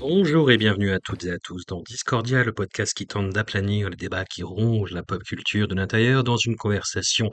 Bonjour 0.00 0.50
et 0.50 0.56
bienvenue 0.56 0.92
à 0.92 0.98
toutes 0.98 1.24
et 1.24 1.30
à 1.30 1.38
tous 1.38 1.66
dans 1.66 1.82
Discordia, 1.82 2.42
le 2.42 2.54
podcast 2.54 2.94
qui 2.94 3.06
tente 3.06 3.34
d'aplanir 3.34 3.90
les 3.90 3.96
débats 3.96 4.24
qui 4.24 4.42
rongent 4.42 4.92
la 4.94 5.02
pop 5.02 5.22
culture 5.22 5.68
de 5.68 5.74
l'intérieur 5.74 6.24
dans 6.24 6.38
une 6.38 6.56
conversation 6.56 7.30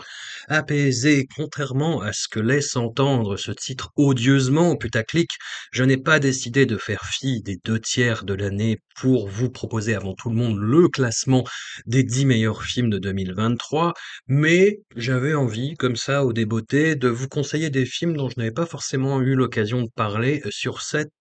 apaisée. 0.49 1.29
Contrairement 1.33 2.01
à 2.01 2.11
ce 2.11 2.27
que 2.27 2.41
laisse 2.41 2.75
entendre 2.75 3.37
ce 3.37 3.53
titre 3.53 3.93
odieusement 3.95 4.75
putaclic, 4.75 5.29
je 5.71 5.85
n'ai 5.85 5.95
pas 5.95 6.19
décidé 6.19 6.65
de 6.65 6.75
faire 6.75 7.05
fi 7.05 7.41
des 7.41 7.55
deux 7.63 7.79
tiers 7.79 8.25
de 8.25 8.33
l'année 8.33 8.79
pour 8.97 9.29
vous 9.29 9.49
proposer 9.49 9.95
avant 9.95 10.13
tout 10.13 10.29
le 10.29 10.35
monde 10.35 10.57
le 10.59 10.89
classement 10.89 11.45
des 11.85 12.03
dix 12.03 12.25
meilleurs 12.25 12.63
films 12.63 12.89
de 12.89 12.99
2023, 12.99 13.93
mais 14.27 14.81
j'avais 14.97 15.35
envie, 15.35 15.75
comme 15.75 15.95
ça, 15.95 16.25
au 16.25 16.33
débeauté, 16.33 16.97
de 16.97 17.07
vous 17.07 17.29
conseiller 17.29 17.69
des 17.69 17.85
films 17.85 18.17
dont 18.17 18.27
je 18.27 18.35
n'avais 18.35 18.51
pas 18.51 18.65
forcément 18.65 19.21
eu 19.21 19.35
l'occasion 19.35 19.83
de 19.83 19.89
parler 19.95 20.41
sur 20.49 20.81
cette 20.81 21.13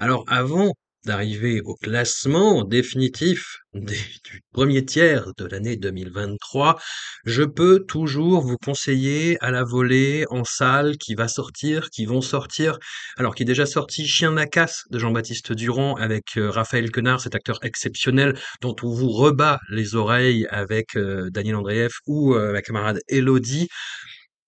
Alors 0.00 0.24
avant 0.28 0.72
d'arriver 1.04 1.60
au 1.60 1.74
classement 1.74 2.64
définitif 2.64 3.58
du 3.74 4.40
premier 4.52 4.84
tiers 4.84 5.32
de 5.36 5.44
l'année 5.44 5.76
2023, 5.76 6.80
je 7.26 7.42
peux 7.42 7.84
toujours 7.86 8.40
vous 8.40 8.56
conseiller 8.56 9.36
à 9.42 9.50
la 9.50 9.62
volée 9.62 10.24
en 10.30 10.44
salle 10.44 10.96
qui 10.96 11.14
va 11.14 11.28
sortir, 11.28 11.90
qui 11.90 12.06
vont 12.06 12.22
sortir, 12.22 12.78
alors 13.18 13.34
qui 13.34 13.42
est 13.42 13.46
déjà 13.46 13.66
sorti 13.66 14.06
Chien 14.06 14.38
à 14.38 14.46
casse 14.46 14.84
de 14.90 14.98
Jean-Baptiste 14.98 15.52
Durand 15.52 15.96
avec 15.96 16.38
euh, 16.38 16.50
Raphaël 16.50 16.90
Quenard, 16.90 17.20
cet 17.20 17.34
acteur 17.34 17.58
exceptionnel 17.62 18.38
dont 18.62 18.76
on 18.82 18.88
vous 18.88 19.10
rebat 19.10 19.60
les 19.68 19.96
oreilles 19.96 20.46
avec 20.48 20.96
euh, 20.96 21.28
Daniel 21.30 21.56
Andreev 21.56 21.92
ou 22.06 22.34
euh, 22.34 22.52
ma 22.52 22.62
camarade 22.62 23.00
Elodie. 23.08 23.68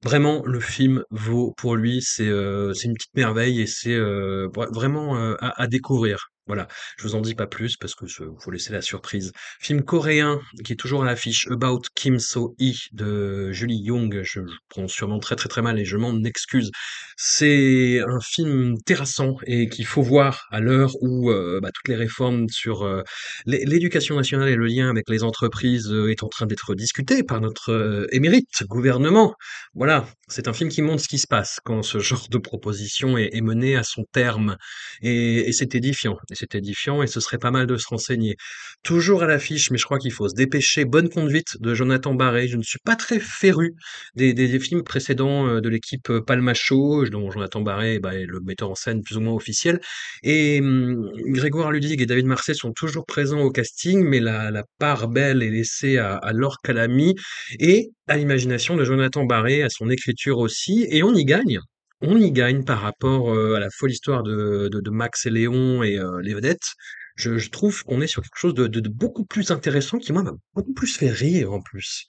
Vraiment, 0.02 0.42
le 0.46 0.58
film 0.60 1.04
vaut 1.10 1.52
pour 1.58 1.76
lui, 1.76 2.00
c'est 2.02 2.26
euh, 2.28 2.72
c'est 2.72 2.88
une 2.88 2.94
petite 2.94 3.14
merveille 3.14 3.60
et 3.60 3.66
c'est 3.66 3.94
euh, 3.94 4.48
vra- 4.48 4.72
vraiment 4.72 5.16
euh, 5.18 5.34
à 5.40 5.66
découvrir. 5.66 6.30
Voilà, 6.48 6.68
je 6.96 7.02
vous 7.02 7.16
en 7.16 7.20
dis 7.20 7.34
pas 7.34 7.48
plus 7.48 7.76
parce 7.76 7.96
que 7.96 8.06
ce- 8.06 8.22
faut 8.40 8.52
laisser 8.52 8.72
la 8.72 8.80
surprise. 8.80 9.32
Film 9.60 9.82
coréen 9.82 10.40
qui 10.64 10.74
est 10.74 10.76
toujours 10.76 11.02
à 11.02 11.06
l'affiche, 11.06 11.48
About 11.50 11.80
Kim 11.96 12.20
So-hee 12.20 12.78
de 12.92 13.50
Julie 13.50 13.78
Young. 13.82 14.20
Je, 14.22 14.40
je 14.46 14.54
prononce 14.68 14.92
sûrement 14.92 15.18
très 15.18 15.34
très 15.34 15.48
très 15.48 15.60
mal 15.60 15.76
et 15.80 15.84
je 15.84 15.96
m'en 15.96 16.22
excuse. 16.22 16.70
C'est 17.16 18.00
un 18.06 18.20
film 18.20 18.76
terrassant 18.84 19.38
et 19.46 19.68
qu'il 19.68 19.86
faut 19.86 20.02
voir 20.02 20.46
à 20.52 20.60
l'heure 20.60 20.92
où 21.00 21.32
euh, 21.32 21.58
bah, 21.60 21.70
toutes 21.74 21.88
les 21.88 21.96
réformes 21.96 22.48
sur 22.48 22.84
euh, 22.84 23.02
l'é- 23.46 23.64
l'éducation 23.64 24.14
nationale 24.14 24.48
et 24.48 24.54
le 24.56 24.66
lien 24.66 24.88
avec 24.88 25.08
les 25.08 25.24
entreprises 25.24 25.90
euh, 25.90 26.10
est 26.12 26.22
en 26.22 26.28
train 26.28 26.46
d'être 26.46 26.76
discuté 26.76 27.24
par 27.24 27.40
notre 27.40 28.06
émérite 28.12 28.62
gouvernement. 28.68 29.34
Voilà, 29.74 30.06
c'est 30.28 30.46
un 30.46 30.52
film 30.52 30.70
qui 30.70 30.80
montre 30.82 31.02
ce 31.02 31.08
qui 31.08 31.18
se 31.18 31.26
passe 31.26 31.58
quand 31.64 31.82
ce 31.82 31.98
genre 31.98 32.28
de 32.30 32.38
proposition 32.38 33.18
est, 33.18 33.30
est 33.34 33.40
mené 33.40 33.74
à 33.76 33.82
son 33.82 34.04
terme. 34.12 34.56
Et, 35.02 35.52
c'est 35.52 35.74
édifiant, 35.74 36.16
c'est 36.36 36.54
édifiant, 36.54 37.02
et 37.02 37.06
ce 37.06 37.20
serait 37.20 37.38
pas 37.38 37.50
mal 37.50 37.66
de 37.66 37.76
se 37.76 37.88
renseigner. 37.88 38.36
Toujours 38.82 39.22
à 39.22 39.26
l'affiche, 39.26 39.70
mais 39.70 39.78
je 39.78 39.84
crois 39.84 39.98
qu'il 39.98 40.12
faut 40.12 40.28
se 40.28 40.34
dépêcher. 40.34 40.84
Bonne 40.84 41.08
conduite 41.08 41.60
de 41.60 41.74
Jonathan 41.74 42.14
Barré. 42.14 42.48
Je 42.48 42.56
ne 42.56 42.62
suis 42.62 42.78
pas 42.84 42.96
très 42.96 43.18
féru 43.18 43.74
des, 44.14 44.32
des, 44.34 44.58
films 44.60 44.82
précédents 44.82 45.48
euh, 45.48 45.60
de 45.60 45.68
l'équipe 45.68 46.08
euh, 46.10 46.20
Palmacho, 46.20 47.04
dont 47.08 47.30
Jonathan 47.30 47.60
Barré 47.60 47.98
bah, 47.98 48.14
est 48.14 48.26
le 48.26 48.40
metteur 48.40 48.70
en 48.70 48.74
scène 48.74 49.02
plus 49.02 49.16
ou 49.16 49.20
moins 49.20 49.34
officiel. 49.34 49.80
Et 50.22 50.60
hum, 50.60 51.10
Grégoire 51.26 51.72
Ludig 51.72 52.00
et 52.00 52.06
David 52.06 52.26
Marseille 52.26 52.54
sont 52.54 52.72
toujours 52.72 53.06
présents 53.06 53.40
au 53.40 53.50
casting, 53.50 54.04
mais 54.04 54.20
la, 54.20 54.50
la 54.50 54.64
part 54.78 55.08
belle 55.08 55.42
est 55.42 55.50
laissée 55.50 55.98
à, 55.98 56.16
à 56.16 56.32
Laure 56.32 56.58
Calamy 56.62 57.14
et 57.58 57.90
à 58.08 58.16
l'imagination 58.16 58.76
de 58.76 58.84
Jonathan 58.84 59.24
Barré, 59.24 59.62
à 59.62 59.68
son 59.68 59.90
écriture 59.90 60.38
aussi, 60.38 60.86
et 60.90 61.02
on 61.02 61.14
y 61.14 61.24
gagne. 61.24 61.60
On 62.02 62.18
y 62.18 62.30
gagne 62.30 62.62
par 62.64 62.80
rapport 62.80 63.32
euh, 63.32 63.54
à 63.54 63.60
la 63.60 63.68
folle 63.70 63.90
histoire 63.90 64.22
de, 64.22 64.90
Max 64.90 65.26
et 65.26 65.30
Léon 65.30 65.82
et 65.82 65.98
euh, 65.98 66.20
les 66.22 66.34
vedettes. 66.34 66.74
Je, 67.16 67.38
je 67.38 67.50
trouve 67.50 67.82
qu'on 67.84 68.00
est 68.00 68.06
sur 68.06 68.22
quelque 68.22 68.38
chose 68.38 68.54
de, 68.54 68.66
de, 68.66 68.80
de 68.80 68.88
beaucoup 68.88 69.24
plus 69.24 69.50
intéressant 69.50 69.98
qui, 69.98 70.12
moi, 70.12 70.22
m'a 70.22 70.32
beaucoup 70.54 70.74
plus 70.74 70.96
fait 70.96 71.10
rire 71.10 71.52
en 71.52 71.60
plus. 71.60 72.04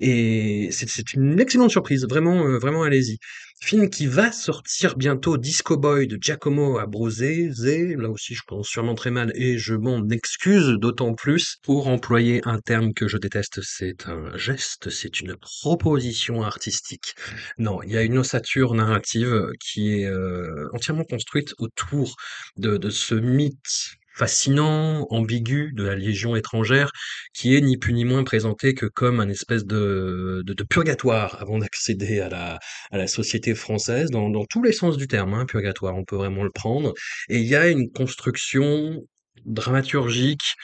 Et 0.00 0.70
c'est 0.72 1.14
une 1.14 1.40
excellente 1.40 1.70
surprise, 1.70 2.06
vraiment, 2.08 2.46
euh, 2.46 2.58
vraiment, 2.58 2.82
allez-y. 2.82 3.18
Film 3.60 3.88
qui 3.90 4.06
va 4.06 4.32
sortir 4.32 4.96
bientôt, 4.96 5.36
Disco 5.36 5.76
Boy 5.76 6.08
de 6.08 6.18
Giacomo 6.20 6.78
Abruzzese. 6.78 7.94
Là 7.96 8.08
aussi, 8.10 8.34
je 8.34 8.42
prononce 8.44 8.68
sûrement 8.68 8.96
très 8.96 9.12
mal 9.12 9.32
et 9.36 9.56
je 9.56 9.74
m'en 9.74 10.08
excuse 10.08 10.76
d'autant 10.80 11.14
plus. 11.14 11.58
Pour 11.62 11.86
employer 11.86 12.40
un 12.44 12.58
terme 12.58 12.92
que 12.92 13.06
je 13.06 13.18
déteste, 13.18 13.60
c'est 13.62 14.08
un 14.08 14.36
geste, 14.36 14.90
c'est 14.90 15.20
une 15.20 15.36
proposition 15.36 16.42
artistique. 16.42 17.14
Non, 17.58 17.82
il 17.82 17.92
y 17.92 17.96
a 17.96 18.02
une 18.02 18.18
ossature 18.18 18.74
narrative 18.74 19.46
qui 19.60 20.00
est 20.00 20.06
euh, 20.06 20.68
entièrement 20.72 21.04
construite 21.04 21.54
autour 21.58 22.16
de, 22.56 22.76
de 22.76 22.90
ce 22.90 23.14
mythe 23.14 23.92
fascinant, 24.14 25.06
ambigu 25.10 25.72
de 25.74 25.84
la 25.84 25.94
Légion 25.94 26.36
étrangère, 26.36 26.90
qui 27.34 27.56
est 27.56 27.60
ni 27.60 27.76
plus 27.76 27.92
ni 27.92 28.04
moins 28.04 28.24
présenté 28.24 28.74
que 28.74 28.86
comme 28.86 29.20
un 29.20 29.28
espèce 29.28 29.64
de, 29.64 30.42
de, 30.44 30.62
purgatoire 30.64 31.40
avant 31.40 31.58
d'accéder 31.58 32.20
à 32.20 32.28
la, 32.28 32.58
à 32.90 32.98
la 32.98 33.06
société 33.06 33.54
française, 33.54 34.10
dans, 34.10 34.30
dans 34.30 34.44
tous 34.44 34.62
les 34.62 34.72
sens 34.72 34.96
du 34.96 35.06
terme, 35.08 35.34
hein, 35.34 35.46
purgatoire, 35.46 35.96
on 35.96 36.04
peut 36.04 36.16
vraiment 36.16 36.44
le 36.44 36.50
prendre. 36.50 36.92
Et 37.28 37.38
il 37.38 37.46
y 37.46 37.56
a 37.56 37.68
une 37.68 37.90
construction 37.90 39.02
dramaturgique 39.44 40.54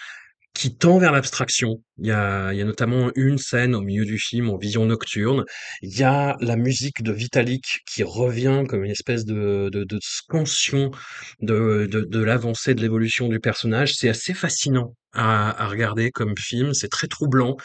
qui 0.58 0.74
tend 0.74 0.98
vers 0.98 1.12
l'abstraction. 1.12 1.76
Il 1.98 2.08
y 2.08 2.10
a, 2.10 2.52
il 2.52 2.58
y 2.58 2.62
a 2.62 2.64
notamment 2.64 3.12
une 3.14 3.38
scène 3.38 3.76
au 3.76 3.80
milieu 3.80 4.04
du 4.04 4.18
film 4.18 4.50
en 4.50 4.56
vision 4.56 4.84
nocturne. 4.86 5.44
Il 5.82 5.96
y 5.96 6.02
a 6.02 6.36
la 6.40 6.56
musique 6.56 7.04
de 7.04 7.12
Vitalik 7.12 7.82
qui 7.86 8.02
revient 8.02 8.64
comme 8.68 8.82
une 8.82 8.90
espèce 8.90 9.24
de, 9.24 9.70
de, 9.72 9.84
de 9.84 9.98
scansion 10.02 10.90
de, 11.40 11.86
de, 11.88 12.00
de 12.00 12.18
l'avancée 12.24 12.74
de 12.74 12.80
l'évolution 12.82 13.28
du 13.28 13.38
personnage. 13.38 13.94
C'est 13.94 14.08
assez 14.08 14.34
fascinant 14.34 14.96
à, 15.12 15.62
à 15.62 15.68
regarder 15.68 16.10
comme 16.10 16.34
film. 16.36 16.74
C'est 16.74 16.88
très 16.88 17.06
troublant. 17.06 17.56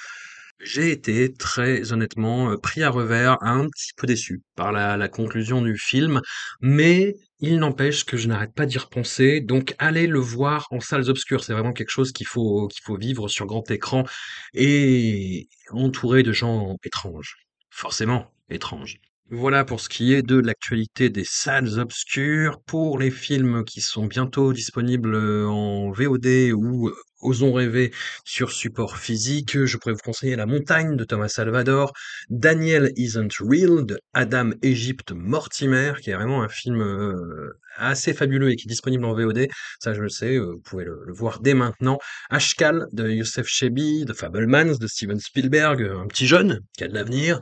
J'ai 0.59 0.91
été 0.91 1.33
très 1.33 1.91
honnêtement 1.91 2.55
pris 2.57 2.83
à 2.83 2.89
revers, 2.89 3.37
un 3.41 3.67
petit 3.67 3.91
peu 3.97 4.07
déçu 4.07 4.41
par 4.55 4.71
la, 4.71 5.07
conclusion 5.09 5.61
du 5.61 5.77
film, 5.77 6.21
mais 6.61 7.15
il 7.39 7.59
n'empêche 7.59 8.05
que 8.05 8.15
je 8.15 8.27
n'arrête 8.27 8.53
pas 8.53 8.65
d'y 8.65 8.77
repenser. 8.77 9.41
Donc 9.41 9.75
allez 9.77 10.07
le 10.07 10.19
voir 10.19 10.67
en 10.71 10.79
salles 10.79 11.09
obscures, 11.09 11.43
c'est 11.43 11.53
vraiment 11.53 11.73
quelque 11.73 11.89
chose 11.89 12.11
qu'il 12.13 12.27
faut 12.27 12.67
qu'il 12.69 12.83
faut 12.83 12.97
vivre 12.97 13.27
sur 13.27 13.45
grand 13.45 13.69
écran 13.71 14.05
et 14.53 15.49
entouré 15.71 16.23
de 16.23 16.31
gens 16.31 16.77
étranges, 16.83 17.35
forcément 17.69 18.31
étranges. 18.49 18.99
Voilà 19.29 19.65
pour 19.65 19.79
ce 19.79 19.89
qui 19.89 20.13
est 20.13 20.21
de 20.21 20.37
l'actualité 20.37 21.09
des 21.09 21.23
salles 21.25 21.79
obscures. 21.79 22.61
Pour 22.61 22.99
les 22.99 23.09
films 23.09 23.63
qui 23.63 23.81
sont 23.81 24.05
bientôt 24.05 24.53
disponibles 24.53 25.15
en 25.15 25.91
VOD 25.91 26.51
ou 26.53 26.91
Osons 27.23 27.53
rêver 27.53 27.91
sur 28.25 28.51
support 28.51 28.97
physique, 28.97 29.65
je 29.65 29.77
pourrais 29.77 29.93
vous 29.93 29.99
conseiller 30.03 30.35
La 30.35 30.45
montagne 30.45 30.95
de 30.95 31.03
Thomas 31.03 31.29
Salvador, 31.29 31.93
Daniel 32.29 32.91
Isn't 32.95 33.33
Real 33.39 33.85
de 33.85 33.99
Adam 34.13 34.51
Egypt 34.61 35.11
Mortimer, 35.11 35.93
qui 36.01 36.11
est 36.11 36.15
vraiment 36.15 36.43
un 36.43 36.49
film 36.49 36.81
euh, 36.81 37.59
assez 37.77 38.13
fabuleux 38.13 38.51
et 38.51 38.55
qui 38.55 38.67
est 38.67 38.69
disponible 38.69 39.05
en 39.05 39.13
VOD. 39.13 39.47
Ça, 39.79 39.93
je 39.93 40.01
le 40.01 40.09
sais, 40.09 40.35
euh, 40.35 40.53
vous 40.53 40.61
pouvez 40.61 40.85
le, 40.85 41.13
voir 41.13 41.39
dès 41.39 41.53
maintenant. 41.53 41.99
Ashkal 42.29 42.87
de 42.91 43.09
Youssef 43.09 43.47
Chebi, 43.47 44.05
de 44.05 44.13
Fablemans 44.13 44.77
de 44.77 44.87
Steven 44.87 45.19
Spielberg, 45.19 45.81
un 45.81 46.07
petit 46.07 46.27
jeune 46.27 46.59
qui 46.77 46.83
a 46.83 46.87
de 46.87 46.93
l'avenir. 46.93 47.39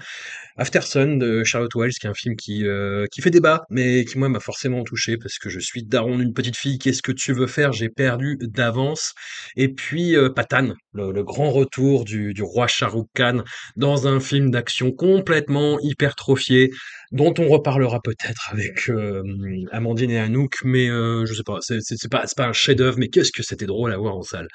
Aftersun 0.61 1.17
de 1.17 1.43
Charlotte 1.43 1.73
Wells, 1.73 1.93
qui 1.99 2.05
est 2.05 2.09
un 2.09 2.13
film 2.13 2.35
qui, 2.35 2.67
euh, 2.67 3.07
qui 3.11 3.21
fait 3.21 3.31
débat, 3.31 3.63
mais 3.71 4.05
qui 4.05 4.19
moi 4.19 4.29
m'a 4.29 4.39
forcément 4.39 4.83
touché 4.83 5.17
parce 5.17 5.39
que 5.39 5.49
je 5.49 5.59
suis 5.59 5.83
daron 5.83 6.19
d'une 6.19 6.33
petite 6.33 6.55
fille. 6.55 6.77
Qu'est-ce 6.77 7.01
que 7.01 7.11
tu 7.11 7.33
veux 7.33 7.47
faire? 7.47 7.73
J'ai 7.73 7.89
perdu 7.89 8.37
d'avance. 8.39 9.13
Et 9.55 9.69
puis 9.69 10.15
euh, 10.15 10.29
Patan, 10.29 10.73
le, 10.93 11.23
grand 11.23 11.49
retour 11.49 12.05
du, 12.05 12.35
du 12.35 12.43
roi 12.43 12.67
Shah 12.67 12.87
Rukh 12.87 13.09
Khan 13.15 13.43
dans 13.75 14.07
un 14.07 14.19
film 14.19 14.51
d'action 14.51 14.91
complètement 14.91 15.79
hypertrophié, 15.79 16.69
dont 17.11 17.33
on 17.39 17.47
reparlera 17.47 17.99
peut-être 17.99 18.49
avec 18.51 18.87
euh, 18.89 19.23
Amandine 19.71 20.11
et 20.11 20.19
Anouk, 20.19 20.53
mais 20.63 20.87
je 20.87 21.33
sais 21.33 21.43
pas, 21.43 21.57
c'est 21.61 22.11
pas, 22.11 22.25
pas 22.37 22.47
un 22.47 22.53
chef-d'œuvre, 22.53 22.99
mais 22.99 23.07
qu'est-ce 23.07 23.31
que 23.31 23.41
c'était 23.41 23.65
drôle 23.65 23.91
à 23.93 23.97
voir 23.97 24.15
en 24.15 24.21
salle. 24.21 24.47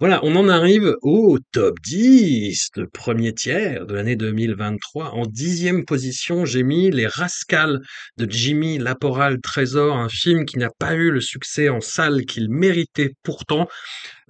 Voilà, 0.00 0.20
on 0.22 0.36
en 0.36 0.48
arrive 0.48 0.94
au 1.02 1.40
top 1.50 1.80
10, 1.80 2.68
le 2.76 2.86
premier 2.86 3.34
tiers 3.34 3.84
de 3.84 3.94
l'année 3.94 4.14
2023. 4.14 5.10
En 5.10 5.26
dixième 5.26 5.84
position, 5.84 6.44
j'ai 6.44 6.62
mis 6.62 6.92
Les 6.92 7.08
Rascals 7.08 7.80
de 8.16 8.30
Jimmy 8.30 8.78
Laporal 8.78 9.40
Trésor, 9.40 9.96
un 9.96 10.08
film 10.08 10.44
qui 10.44 10.56
n'a 10.56 10.70
pas 10.78 10.94
eu 10.94 11.10
le 11.10 11.20
succès 11.20 11.68
en 11.68 11.80
salle 11.80 12.26
qu'il 12.26 12.48
méritait 12.48 13.14
pourtant. 13.24 13.66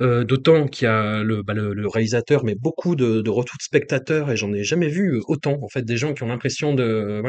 Euh, 0.01 0.23
d'autant 0.25 0.69
qu'il 0.69 0.85
y 0.85 0.89
a 0.89 1.23
le, 1.25 1.43
bah, 1.43 1.55
le, 1.55 1.75
le 1.75 1.89
réalisateur, 1.89 2.45
mais 2.45 2.55
beaucoup 2.55 2.95
de, 2.95 3.21
de 3.21 3.31
retours 3.31 3.57
de 3.59 3.63
spectateurs, 3.63 4.31
et 4.31 4.37
j'en 4.37 4.53
ai 4.53 4.63
jamais 4.63 4.89
vu 4.89 5.21
autant, 5.27 5.59
en 5.63 5.69
fait, 5.69 5.83
des 5.83 5.97
gens 5.97 6.15
qui 6.15 6.23
ont 6.23 6.29
l'impression 6.29 6.75
de, 6.75 7.21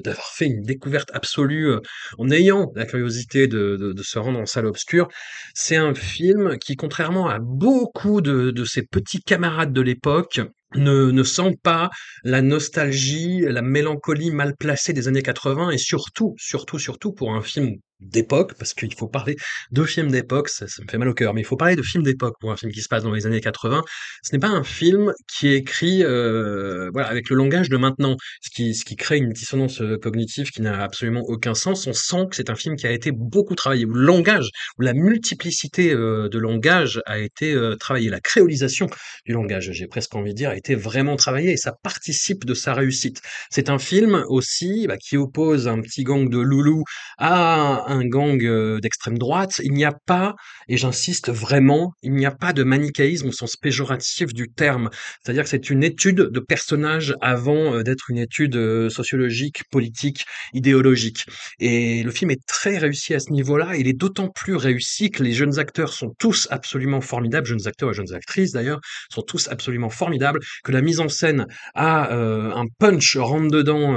d'avoir 0.00 0.26
fait 0.28 0.46
une 0.46 0.62
découverte 0.62 1.10
absolue 1.12 1.68
euh, 1.70 1.80
en 2.18 2.30
ayant 2.30 2.72
la 2.74 2.86
curiosité 2.86 3.46
de, 3.46 3.76
de, 3.76 3.92
de 3.92 4.02
se 4.02 4.18
rendre 4.18 4.38
en 4.38 4.46
salle 4.46 4.66
obscure. 4.66 5.08
C'est 5.54 5.76
un 5.76 5.94
film 5.94 6.56
qui, 6.58 6.76
contrairement 6.76 7.28
à 7.28 7.38
beaucoup 7.40 8.20
de, 8.20 8.50
de 8.50 8.64
ses 8.64 8.82
petits 8.82 9.20
camarades 9.20 9.72
de 9.72 9.80
l'époque, 9.80 10.40
ne, 10.74 11.10
ne 11.10 11.22
sent 11.22 11.58
pas 11.62 11.90
la 12.24 12.42
nostalgie, 12.42 13.40
la 13.40 13.62
mélancolie 13.62 14.30
mal 14.30 14.56
placée 14.56 14.92
des 14.92 15.08
années 15.08 15.22
80 15.22 15.70
et 15.70 15.78
surtout, 15.78 16.34
surtout, 16.38 16.78
surtout 16.78 17.12
pour 17.12 17.34
un 17.34 17.42
film 17.42 17.76
d'époque, 18.02 18.54
parce 18.58 18.74
qu'il 18.74 18.94
faut 18.94 19.08
parler 19.08 19.36
de 19.70 19.84
films 19.84 20.10
d'époque, 20.10 20.48
ça, 20.48 20.64
me 20.64 20.90
fait 20.90 20.98
mal 20.98 21.08
au 21.08 21.14
cœur, 21.14 21.34
mais 21.34 21.40
il 21.40 21.44
faut 21.44 21.56
parler 21.56 21.76
de 21.76 21.82
films 21.82 22.02
d'époque 22.02 22.36
pour 22.40 22.52
un 22.52 22.56
film 22.56 22.72
qui 22.72 22.80
se 22.80 22.88
passe 22.88 23.02
dans 23.02 23.12
les 23.12 23.26
années 23.26 23.40
80. 23.40 23.82
Ce 24.22 24.32
n'est 24.32 24.40
pas 24.40 24.48
un 24.48 24.64
film 24.64 25.12
qui 25.28 25.48
est 25.48 25.56
écrit 25.56 26.02
euh, 26.04 26.90
voilà, 26.92 27.08
avec 27.08 27.30
le 27.30 27.36
langage 27.36 27.68
de 27.68 27.76
maintenant, 27.76 28.16
ce 28.40 28.50
qui, 28.50 28.74
ce 28.74 28.84
qui 28.84 28.96
crée 28.96 29.18
une 29.18 29.32
dissonance 29.32 29.80
euh, 29.80 29.98
cognitive 29.98 30.50
qui 30.50 30.62
n'a 30.62 30.82
absolument 30.82 31.22
aucun 31.22 31.54
sens. 31.54 31.86
On 31.86 31.92
sent 31.92 32.26
que 32.30 32.36
c'est 32.36 32.50
un 32.50 32.54
film 32.54 32.76
qui 32.76 32.86
a 32.86 32.92
été 32.92 33.12
beaucoup 33.12 33.54
travaillé, 33.54 33.84
où 33.84 33.92
le 33.92 34.04
langage, 34.04 34.48
où 34.78 34.82
la 34.82 34.94
multiplicité 34.94 35.92
euh, 35.92 36.28
de 36.28 36.38
langage 36.38 37.00
a 37.06 37.18
été 37.18 37.52
euh, 37.52 37.76
travaillée, 37.76 38.10
la 38.10 38.20
créolisation 38.20 38.88
du 39.26 39.32
langage, 39.32 39.70
j'ai 39.72 39.86
presque 39.86 40.14
envie 40.14 40.32
de 40.32 40.36
dire, 40.36 40.50
a 40.50 40.56
été 40.56 40.74
vraiment 40.74 41.16
travaillée 41.16 41.52
et 41.52 41.56
ça 41.56 41.72
participe 41.82 42.44
de 42.44 42.54
sa 42.54 42.74
réussite. 42.74 43.20
C'est 43.50 43.70
un 43.70 43.78
film 43.78 44.24
aussi 44.28 44.86
bah, 44.86 44.96
qui 44.96 45.16
oppose 45.16 45.68
un 45.68 45.80
petit 45.80 46.04
gang 46.04 46.28
de 46.28 46.38
loulous 46.38 46.84
à 47.18 47.90
un 47.90 47.91
gang 48.00 48.42
euh, 48.42 48.80
d'extrême 48.80 49.18
droite. 49.18 49.60
Il 49.62 49.72
n'y 49.72 49.84
a 49.84 49.92
pas, 49.92 50.34
et 50.68 50.76
j'insiste 50.76 51.30
vraiment, 51.30 51.92
il 52.02 52.12
n'y 52.12 52.26
a 52.26 52.30
pas 52.30 52.52
de 52.52 52.62
manichéisme 52.62 53.28
au 53.28 53.32
sens 53.32 53.56
péjoratif 53.56 54.32
du 54.32 54.48
terme. 54.48 54.90
C'est-à-dire 55.22 55.44
que 55.44 55.48
c'est 55.48 55.70
une 55.70 55.84
étude 55.84 56.16
de 56.16 56.40
personnage 56.40 57.14
avant 57.20 57.74
euh, 57.74 57.82
d'être 57.82 58.10
une 58.10 58.18
étude 58.18 58.56
euh, 58.56 58.88
sociologique, 58.88 59.62
politique, 59.70 60.24
idéologique. 60.52 61.26
Et 61.58 62.02
le 62.02 62.10
film 62.10 62.30
est 62.30 62.44
très 62.46 62.78
réussi 62.78 63.14
à 63.14 63.20
ce 63.20 63.32
niveau-là. 63.32 63.76
Il 63.76 63.88
est 63.88 63.98
d'autant 63.98 64.28
plus 64.28 64.56
réussi 64.56 65.10
que 65.10 65.22
les 65.22 65.32
jeunes 65.32 65.58
acteurs 65.58 65.92
sont 65.92 66.12
tous 66.18 66.48
absolument 66.50 67.00
formidables, 67.00 67.46
jeunes 67.46 67.66
acteurs 67.66 67.90
et 67.90 67.94
jeunes 67.94 68.14
actrices 68.14 68.52
d'ailleurs, 68.52 68.80
sont 69.10 69.22
tous 69.22 69.48
absolument 69.48 69.90
formidables, 69.90 70.40
que 70.64 70.72
la 70.72 70.82
mise 70.82 71.00
en 71.00 71.08
scène 71.08 71.46
a 71.74 72.12
un 72.12 72.66
punch 72.78 73.16
rentre 73.16 73.50
dedans 73.50 73.94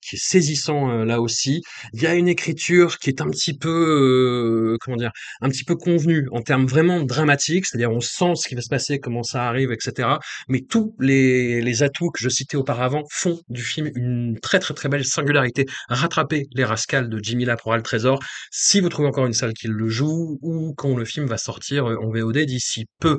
qui 0.00 0.16
est 0.16 0.22
saisissant 0.22 1.04
là 1.04 1.20
aussi. 1.20 1.62
Il 1.92 2.02
y 2.02 2.06
a 2.06 2.14
une 2.14 2.28
écriture 2.28 2.98
qui 2.98 3.10
est 3.10 3.20
un 3.24 3.30
petit 3.30 3.56
peu, 3.56 4.74
euh, 4.74 4.76
comment 4.80 4.96
dire, 4.96 5.12
un 5.40 5.48
petit 5.48 5.64
peu 5.64 5.76
convenue 5.76 6.28
en 6.32 6.42
termes 6.42 6.66
vraiment 6.66 7.02
dramatiques, 7.02 7.66
c'est-à-dire 7.66 7.90
on 7.90 8.00
sent 8.00 8.34
ce 8.36 8.48
qui 8.48 8.54
va 8.54 8.60
se 8.60 8.68
passer, 8.68 8.98
comment 8.98 9.22
ça 9.22 9.48
arrive, 9.48 9.72
etc. 9.72 10.08
Mais 10.48 10.60
tous 10.60 10.94
les, 11.00 11.82
atouts 11.82 12.10
que 12.10 12.20
je 12.20 12.28
citais 12.28 12.56
auparavant 12.56 13.02
font 13.10 13.40
du 13.48 13.62
film 13.62 13.90
une 13.96 14.38
très 14.40 14.60
très 14.60 14.74
très 14.74 14.88
belle 14.88 15.04
singularité. 15.04 15.66
Rattraper 15.88 16.46
les 16.54 16.64
rascals 16.64 17.08
de 17.08 17.18
Jimmy 17.20 17.44
Laporal 17.44 17.82
Trésor, 17.82 18.20
si 18.50 18.80
vous 18.80 18.88
trouvez 18.88 19.08
encore 19.08 19.26
une 19.26 19.32
salle 19.32 19.54
qui 19.54 19.66
le 19.66 19.88
joue, 19.88 20.38
ou 20.40 20.72
quand 20.76 20.96
le 20.96 21.04
film 21.04 21.26
va 21.26 21.36
sortir 21.36 21.86
en 21.86 22.10
VOD 22.10 22.38
d'ici 22.38 22.86
peu. 23.00 23.18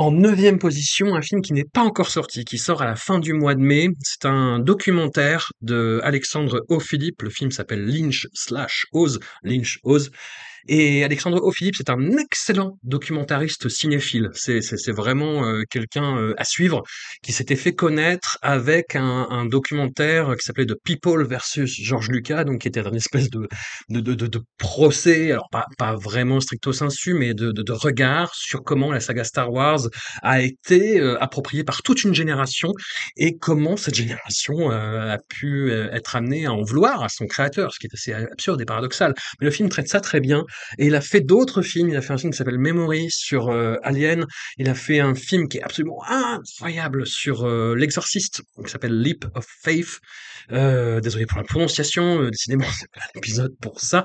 En 0.00 0.12
neuvième 0.12 0.58
position, 0.58 1.14
un 1.14 1.20
film 1.20 1.42
qui 1.42 1.52
n'est 1.52 1.66
pas 1.66 1.82
encore 1.82 2.08
sorti, 2.08 2.46
qui 2.46 2.56
sort 2.56 2.80
à 2.80 2.86
la 2.86 2.96
fin 2.96 3.18
du 3.18 3.34
mois 3.34 3.54
de 3.54 3.60
mai. 3.60 3.88
C'est 4.00 4.24
un 4.24 4.58
documentaire 4.58 5.52
de 5.60 6.00
Alexandre 6.02 6.64
O'Philippe. 6.70 7.20
Le 7.20 7.28
film 7.28 7.50
s'appelle 7.50 7.84
Lynch 7.84 8.26
slash 8.32 8.86
Oz. 8.94 9.20
Lynch 9.42 9.78
Oz. 9.82 10.10
Et 10.68 11.04
Alexandre 11.04 11.42
O'Philippe, 11.42 11.76
c'est 11.76 11.90
un 11.90 12.16
excellent 12.18 12.78
documentariste 12.82 13.68
cinéphile. 13.68 14.30
C'est, 14.34 14.60
vraiment 14.90 15.44
euh, 15.44 15.62
quelqu'un 15.70 16.18
euh, 16.18 16.34
à 16.36 16.44
suivre 16.44 16.82
qui 17.22 17.32
s'était 17.32 17.56
fait 17.56 17.72
connaître 17.72 18.38
avec 18.42 18.96
un, 18.96 19.26
un 19.30 19.46
documentaire 19.46 20.34
qui 20.36 20.44
s'appelait 20.44 20.66
The 20.66 20.74
People 20.84 21.24
versus 21.24 21.70
George 21.80 22.08
Lucas, 22.08 22.44
donc 22.44 22.62
qui 22.62 22.68
était 22.68 22.86
un 22.86 22.92
espèce 22.92 23.30
de, 23.30 23.46
de, 23.88 24.00
de, 24.00 24.26
de, 24.26 24.40
procès, 24.58 25.32
alors 25.32 25.48
pas, 25.50 25.66
pas 25.78 25.94
vraiment 25.94 26.40
stricto 26.40 26.72
sensu, 26.72 27.14
mais 27.14 27.34
de, 27.34 27.52
de, 27.52 27.62
de 27.62 27.72
regard 27.72 28.34
sur 28.34 28.62
comment 28.62 28.92
la 28.92 29.00
saga 29.00 29.24
Star 29.24 29.52
Wars 29.52 29.80
a 30.22 30.42
été 30.42 31.00
euh, 31.00 31.16
appropriée 31.22 31.64
par 31.64 31.82
toute 31.82 32.04
une 32.04 32.14
génération 32.14 32.72
et 33.16 33.36
comment 33.38 33.76
cette 33.76 33.94
génération 33.94 34.70
a 34.70 35.18
pu 35.28 35.72
être 35.72 36.16
amenée 36.16 36.46
à 36.46 36.52
en 36.52 36.62
vouloir 36.62 37.02
à 37.02 37.08
son 37.08 37.26
créateur, 37.26 37.72
ce 37.72 37.78
qui 37.78 37.86
est 37.86 37.94
assez 37.94 38.12
absurde 38.12 38.60
et 38.60 38.64
paradoxal. 38.64 39.14
Mais 39.40 39.46
le 39.46 39.50
film 39.50 39.68
traite 39.68 39.88
ça 39.88 40.00
très 40.00 40.20
bien. 40.20 40.44
Et 40.78 40.86
il 40.86 40.94
a 40.94 41.00
fait 41.00 41.20
d'autres 41.20 41.62
films. 41.62 41.88
Il 41.88 41.96
a 41.96 42.02
fait 42.02 42.12
un 42.12 42.18
film 42.18 42.32
qui 42.32 42.38
s'appelle 42.38 42.58
Memory 42.58 43.08
sur 43.10 43.48
euh, 43.48 43.76
Alien. 43.82 44.26
Il 44.58 44.68
a 44.68 44.74
fait 44.74 45.00
un 45.00 45.14
film 45.14 45.48
qui 45.48 45.58
est 45.58 45.62
absolument 45.62 46.02
incroyable 46.08 47.06
sur 47.06 47.44
euh, 47.44 47.74
l'exorciste, 47.74 48.42
qui 48.64 48.70
s'appelle 48.70 49.00
Leap 49.00 49.24
of 49.34 49.46
Faith. 49.62 50.00
Euh, 50.52 51.00
désolé 51.00 51.26
pour 51.26 51.38
la 51.38 51.44
prononciation, 51.44 52.28
décidément, 52.28 52.66
c'est 52.78 52.90
pas 52.92 53.00
l'épisode 53.14 53.54
pour 53.60 53.80
ça. 53.80 54.04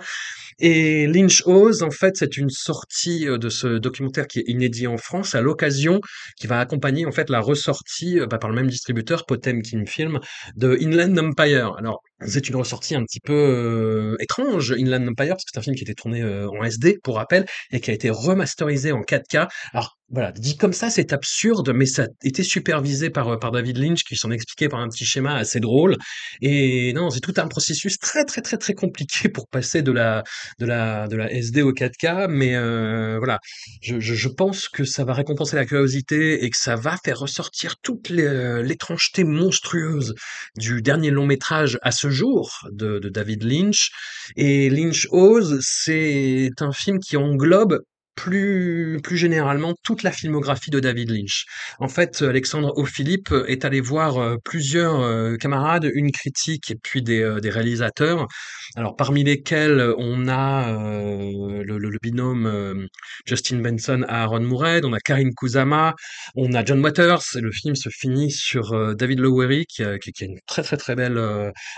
Et 0.59 1.05
Lynch 1.07 1.43
Oz, 1.45 1.83
en 1.83 1.91
fait, 1.91 2.15
c'est 2.15 2.37
une 2.37 2.49
sortie 2.49 3.27
euh, 3.27 3.37
de 3.37 3.49
ce 3.49 3.77
documentaire 3.77 4.25
qui 4.25 4.39
est 4.39 4.45
inédit 4.47 4.87
en 4.87 4.95
France 4.95 5.35
à 5.35 5.41
l'occasion 5.41 5.99
qui 6.37 6.47
va 6.47 6.61
accompagner 6.61 7.05
en 7.05 7.11
fait 7.11 7.29
la 7.29 7.41
ressortie 7.41 8.21
euh, 8.21 8.25
bah, 8.25 8.37
par 8.37 8.49
le 8.49 8.55
même 8.55 8.67
distributeur 8.67 9.25
Potemkin 9.25 9.85
Film 9.85 10.19
de 10.55 10.77
Inland 10.81 11.17
Empire. 11.17 11.75
Alors 11.77 12.01
c'est 12.25 12.47
une 12.47 12.55
ressortie 12.55 12.95
un 12.95 13.03
petit 13.03 13.19
peu 13.19 13.33
euh, 13.33 14.15
étrange, 14.21 14.71
Inland 14.71 15.09
Empire, 15.09 15.33
parce 15.33 15.43
que 15.43 15.49
c'est 15.53 15.59
un 15.59 15.63
film 15.63 15.75
qui 15.75 15.83
était 15.83 15.93
tourné 15.93 16.23
en 16.23 16.63
SD, 16.63 16.99
pour 17.03 17.17
rappel, 17.17 17.45
et 17.71 17.81
qui 17.81 17.91
a 17.91 17.93
été 17.93 18.09
remasterisé 18.09 18.93
en 18.93 19.01
4K. 19.01 19.49
Alors 19.73 19.97
voilà, 20.09 20.31
dit 20.31 20.55
comme 20.55 20.71
ça, 20.73 20.89
c'est 20.91 21.13
absurde, 21.13 21.71
mais 21.73 21.87
ça 21.87 22.03
a 22.03 22.07
été 22.23 22.43
supervisé 22.43 23.09
par, 23.09 23.27
euh, 23.29 23.37
par 23.37 23.51
David 23.51 23.77
Lynch, 23.77 24.03
qui 24.03 24.15
s'en 24.15 24.29
expliquait 24.31 24.69
par 24.69 24.79
un 24.79 24.87
petit 24.87 25.03
schéma 25.05 25.35
assez 25.35 25.59
drôle. 25.59 25.97
Et 26.41 26.93
non, 26.93 27.09
c'est 27.09 27.21
tout 27.21 27.33
un 27.37 27.47
processus 27.47 27.97
très 27.99 28.23
très 28.23 28.41
très 28.41 28.57
très 28.57 28.73
compliqué 28.75 29.29
pour 29.29 29.47
passer 29.47 29.81
de 29.81 29.91
la 29.91 30.23
de 30.59 30.65
la 30.67 31.07
de 31.07 31.15
la 31.15 31.31
SD 31.33 31.61
au 31.63 31.73
4K, 31.73 32.27
mais 32.27 32.55
euh, 32.55 33.17
voilà, 33.17 33.39
je, 33.81 33.99
je, 33.99 34.13
je 34.13 34.29
pense 34.29 34.69
que 34.69 34.83
ça 34.85 35.03
va 35.05 35.13
récompenser 35.13 35.55
la 35.55 35.65
curiosité 35.65 36.43
et 36.45 36.49
que 36.49 36.57
ça 36.57 36.75
va 36.75 36.97
faire 37.03 37.19
ressortir 37.19 37.75
toute 37.81 38.09
les- 38.09 38.61
l'étrangeté 38.63 39.23
monstrueuse 39.23 40.13
du 40.57 40.81
dernier 40.81 41.09
long 41.11 41.25
métrage 41.25 41.79
à 41.81 41.91
ce 41.91 42.09
jour 42.09 42.67
de, 42.71 42.99
de 42.99 43.09
David 43.09 43.43
Lynch. 43.43 43.89
Et 44.35 44.69
Lynch 44.69 45.07
Ose, 45.11 45.59
c'est 45.61 46.51
un 46.59 46.71
film 46.71 46.99
qui 46.99 47.17
englobe 47.17 47.79
plus, 48.15 48.99
plus 49.03 49.17
généralement 49.17 49.75
toute 49.83 50.03
la 50.03 50.11
filmographie 50.11 50.71
de 50.71 50.79
David 50.79 51.09
Lynch. 51.11 51.45
En 51.79 51.87
fait, 51.87 52.21
Alexandre 52.21 52.73
O'Philippe 52.77 53.33
est 53.47 53.65
allé 53.65 53.81
voir 53.81 54.17
euh, 54.17 54.37
plusieurs 54.43 54.99
euh, 55.01 55.35
camarades, 55.37 55.89
une 55.93 56.11
critique 56.11 56.71
et 56.71 56.75
puis 56.81 57.01
des, 57.01 57.21
euh, 57.21 57.39
des 57.39 57.49
réalisateurs. 57.49 58.27
Alors 58.75 58.95
parmi 58.95 59.23
lesquels 59.23 59.93
on 59.97 60.27
a 60.27 60.73
euh, 60.73 61.63
le, 61.63 61.77
le- 61.77 61.89
le 61.89 61.99
binôme 62.01 62.87
Justin 63.25 63.57
Benson 63.59 64.03
à 64.07 64.23
Aaron 64.23 64.41
Moorhead, 64.41 64.85
on 64.85 64.93
a 64.93 64.99
Karine 64.99 65.33
Kusama, 65.33 65.93
on 66.35 66.53
a 66.53 66.63
John 66.65 66.81
Waters. 66.83 67.21
Et 67.35 67.41
le 67.41 67.51
film 67.51 67.75
se 67.75 67.89
finit 67.89 68.31
sur 68.31 68.95
David 68.95 69.19
Lowery 69.19 69.65
qui, 69.67 69.83
qui, 70.01 70.11
qui 70.11 70.23
a 70.23 70.27
une 70.27 70.39
très 70.47 70.63
très 70.63 70.77
très 70.77 70.95
belle 70.95 71.19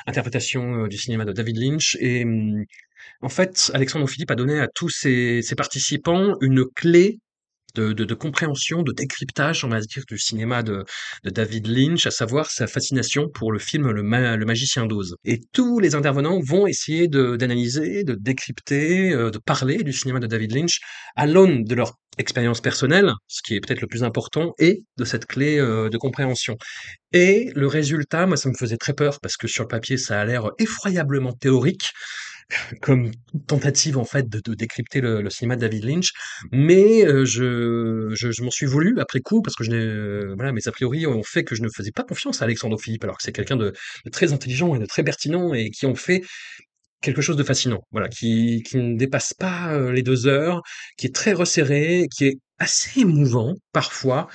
interprétation 0.06 0.88
du 0.88 0.98
cinéma 0.98 1.26
de 1.26 1.32
David 1.34 1.58
Lynch 1.58 1.98
et 2.00 2.24
hum, 2.24 2.64
en 3.22 3.30
fait, 3.30 3.72
Alexandre 3.74 4.08
Philippe 4.08 4.32
a 4.32 4.36
donné 4.36 4.60
à 4.60 4.68
tous 4.68 4.90
ses, 4.90 5.42
participants 5.56 6.36
une 6.42 6.66
clé 6.76 7.20
de, 7.76 8.14
compréhension, 8.14 8.82
de 8.82 8.92
décryptage, 8.92 9.64
on 9.64 9.70
va 9.70 9.80
dire, 9.82 10.04
du 10.08 10.18
cinéma 10.18 10.64
de, 10.64 10.84
David 11.24 11.68
Lynch, 11.68 12.08
à 12.08 12.12
savoir 12.12 12.50
sa 12.50 12.68
fascination 12.68 13.30
pour 13.30 13.52
le 13.52 13.60
film 13.60 13.92
Le, 13.92 14.02
le 14.02 14.46
Magicien 14.46 14.86
d'Oz. 14.86 15.16
Et 15.26 15.42
tous 15.54 15.80
les 15.80 15.96
intervenants 15.96 16.40
vont 16.40 16.68
essayer 16.68 17.08
d'analyser, 17.08 18.04
de, 18.04 18.16
décrypter, 18.16 19.12
euh, 19.12 19.30
de 19.30 19.38
parler 19.38 19.84
du 19.84 19.94
cinéma 19.94 20.20
de 20.20 20.28
David 20.28 20.54
Lynch 20.54 20.80
à 21.16 21.28
l'aune 21.28 21.64
de 21.64 21.76
leur 21.76 21.94
expérience 22.18 22.62
personnelle, 22.62 23.12
ce 23.28 23.42
qui 23.44 23.56
est 23.56 23.60
peut-être 23.60 23.82
le 23.82 23.88
plus 23.88 24.04
important, 24.04 24.54
et 24.58 24.84
de 24.98 25.06
cette 25.06 25.28
clé 25.28 25.60
euh, 25.60 25.90
de 25.90 25.98
compréhension. 25.98 26.58
Et 27.14 27.52
le 27.56 27.68
résultat, 27.68 28.26
moi, 28.26 28.38
ça 28.38 28.50
me 28.50 28.56
faisait 28.56 28.78
très 28.78 28.94
peur 28.94 29.20
parce 29.22 29.38
que 29.38 29.48
sur 29.48 29.64
le 29.64 29.68
papier, 29.68 29.98
ça 29.98 30.20
a 30.20 30.26
l'air 30.26 30.50
effroyablement 30.58 31.34
théorique 31.34 31.92
comme 32.82 33.12
tentative 33.48 33.98
en 33.98 34.06
fait 34.06 34.30
de, 34.30 34.54
décrypter 34.54 35.02
le, 35.02 35.22
le, 35.22 35.30
cinéma 35.30 35.56
de 35.56 35.62
David 35.62 35.84
Lynch, 35.84 36.12
mais 36.52 37.06
euh, 37.06 37.26
je, 37.26 38.14
je, 38.14 38.32
je 38.32 38.44
m'en 38.44 38.52
suis 38.52 38.66
voulu 38.66 39.00
après 39.00 39.20
coup 39.20 39.42
parce 39.42 39.56
que 39.56 39.64
je 39.64 39.72
euh, 39.72 40.34
voilà 40.36 40.52
mes 40.52 40.68
a 40.68 40.72
priori 40.72 41.06
ont 41.08 41.24
fait 41.24 41.44
que 41.44 41.56
je 41.56 41.62
ne 41.62 41.70
faisais 41.70 41.92
pas 41.92 42.04
confiance 42.04 42.42
à 42.42 42.46
Alexandre 42.46 42.80
Philippe 42.80 43.04
alors 43.04 43.18
que 43.18 43.24
c'est 43.24 43.34
quelqu'un 43.34 43.58
de, 43.58 43.74
de, 44.06 44.10
très 44.10 44.34
intelligent 44.34 44.76
et 44.76 44.80
de 44.80 44.86
très 44.86 45.04
pertinent 45.04 45.54
et 45.54 45.70
qui 45.72 45.86
ont 45.86 45.96
fait 45.96 46.24
quelque 47.02 47.22
chose 47.22 47.38
de 47.38 47.44
fascinant, 47.44 47.82
voilà, 47.92 48.10
qui, 48.10 48.64
qui 48.64 48.78
ne 48.78 48.98
dépasse 48.98 49.34
pas 49.34 49.74
euh, 49.74 49.92
les 49.92 50.02
deux 50.02 50.28
heures, 50.28 50.62
qui 50.98 51.08
est 51.08 51.16
très 51.16 51.34
resserré, 51.34 52.08
qui 52.16 52.26
est 52.26 52.40
assez 52.60 53.02
émouvant 53.02 53.54
parfois, 53.72 54.28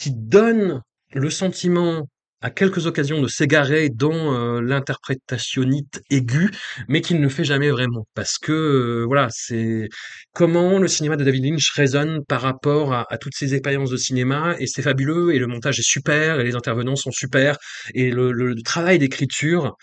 qui 0.00 0.10
donne 0.12 0.82
le 1.12 1.30
sentiment 1.30 2.08
à 2.40 2.50
quelques 2.50 2.86
occasions 2.86 3.20
de 3.20 3.28
s'égarer 3.28 3.88
dans 3.88 4.34
euh, 4.34 4.60
l'interprétationnite 4.60 6.02
aiguë, 6.10 6.50
mais 6.88 7.00
qu'il 7.00 7.20
ne 7.20 7.28
fait 7.28 7.44
jamais 7.44 7.70
vraiment. 7.70 8.06
Parce 8.14 8.38
que, 8.38 8.52
euh, 8.52 9.04
voilà, 9.06 9.28
c'est 9.30 9.88
comment 10.32 10.78
le 10.78 10.88
cinéma 10.88 11.16
de 11.16 11.24
David 11.24 11.44
Lynch 11.44 11.70
résonne 11.74 12.24
par 12.26 12.42
rapport 12.42 12.92
à, 12.92 13.06
toutes 13.20 13.34
ces 13.34 13.54
expériences 13.54 13.90
de 13.90 13.96
cinéma, 13.96 14.54
et 14.58 14.66
c'est 14.66 14.82
fabuleux, 14.82 15.34
et 15.34 15.38
le 15.38 15.46
montage 15.46 15.78
est 15.80 15.88
super, 15.88 16.40
et 16.40 16.44
les 16.44 16.54
intervenants 16.54 16.96
sont 16.96 17.10
super, 17.10 17.56
et 17.94 18.10
le 18.10 18.54
travail 18.62 18.98
d'écriture 18.98 19.76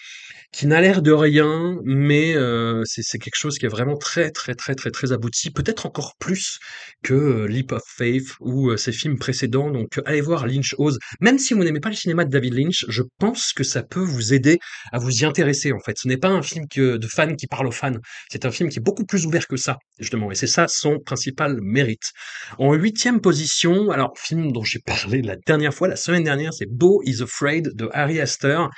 qui 0.55 0.67
n'a 0.67 0.79
l'air 0.79 1.01
de 1.01 1.11
rien, 1.11 1.75
mais 1.83 2.33
euh, 2.33 2.81
c'est 2.85 3.19
quelque 3.19 3.35
chose 3.35 3.57
qui 3.57 3.65
est 3.65 3.69
vraiment 3.69 3.97
très 3.97 4.31
très 4.31 4.55
très 4.55 4.73
très 4.73 4.89
très 4.89 5.11
abouti, 5.11 5.51
peut-être 5.51 5.85
encore 5.85 6.13
plus 6.17 6.59
que 7.03 7.13
euh, 7.13 7.45
Leap 7.45 7.73
of 7.73 7.81
Faith 7.85 8.29
ou 8.39 8.69
euh, 8.69 8.77
ses 8.77 8.93
films 8.93 9.17
précédents. 9.17 9.69
Donc 9.69 9.99
allez 10.05 10.21
voir 10.21 10.47
Lynch 10.47 10.73
Ose. 10.77 10.97
Même 11.19 11.39
si 11.39 11.53
vous 11.53 11.65
n'aimez 11.65 11.81
pas 11.81 11.89
le 11.89 11.95
cinéma 11.95 12.23
de 12.23 12.29
David 12.29 12.53
Lynch, 12.53 12.85
je 12.87 13.03
pense 13.19 13.51
que 13.51 13.65
ça 13.65 13.83
peut 13.83 13.99
vous 13.99 14.33
aider 14.33 14.57
à 14.93 14.97
vous 14.97 15.11
y 15.11 15.25
intéresser 15.25 15.73
en 15.73 15.79
fait. 15.79 15.97
Ce 15.97 16.07
n'est 16.07 16.15
pas 16.15 16.29
un 16.29 16.41
film 16.41 16.63
de 16.73 17.07
fans 17.07 17.35
qui 17.35 17.47
parle 17.47 17.67
aux 17.67 17.71
fans, 17.71 17.99
c'est 18.31 18.45
un 18.45 18.51
film 18.51 18.69
qui 18.69 18.79
est 18.79 18.81
beaucoup 18.83 19.05
plus 19.05 19.25
ouvert 19.25 19.47
que 19.47 19.57
ça, 19.57 19.77
justement, 19.99 20.31
et 20.31 20.35
c'est 20.35 20.47
ça 20.47 20.67
son 20.69 20.99
principal 20.99 21.59
mérite. 21.61 22.13
En 22.59 22.73
huitième 22.75 23.19
position, 23.19 23.91
alors 23.91 24.13
film 24.17 24.53
dont 24.53 24.63
j'ai 24.63 24.79
parlé 24.79 25.21
la 25.21 25.35
dernière 25.35 25.73
fois, 25.73 25.89
la 25.89 25.97
semaine 25.97 26.23
dernière, 26.23 26.53
c'est 26.53 26.69
Beau 26.69 27.01
is 27.03 27.21
Afraid 27.21 27.75
de 27.75 27.89
Harry 27.91 28.21
Astor. 28.21 28.69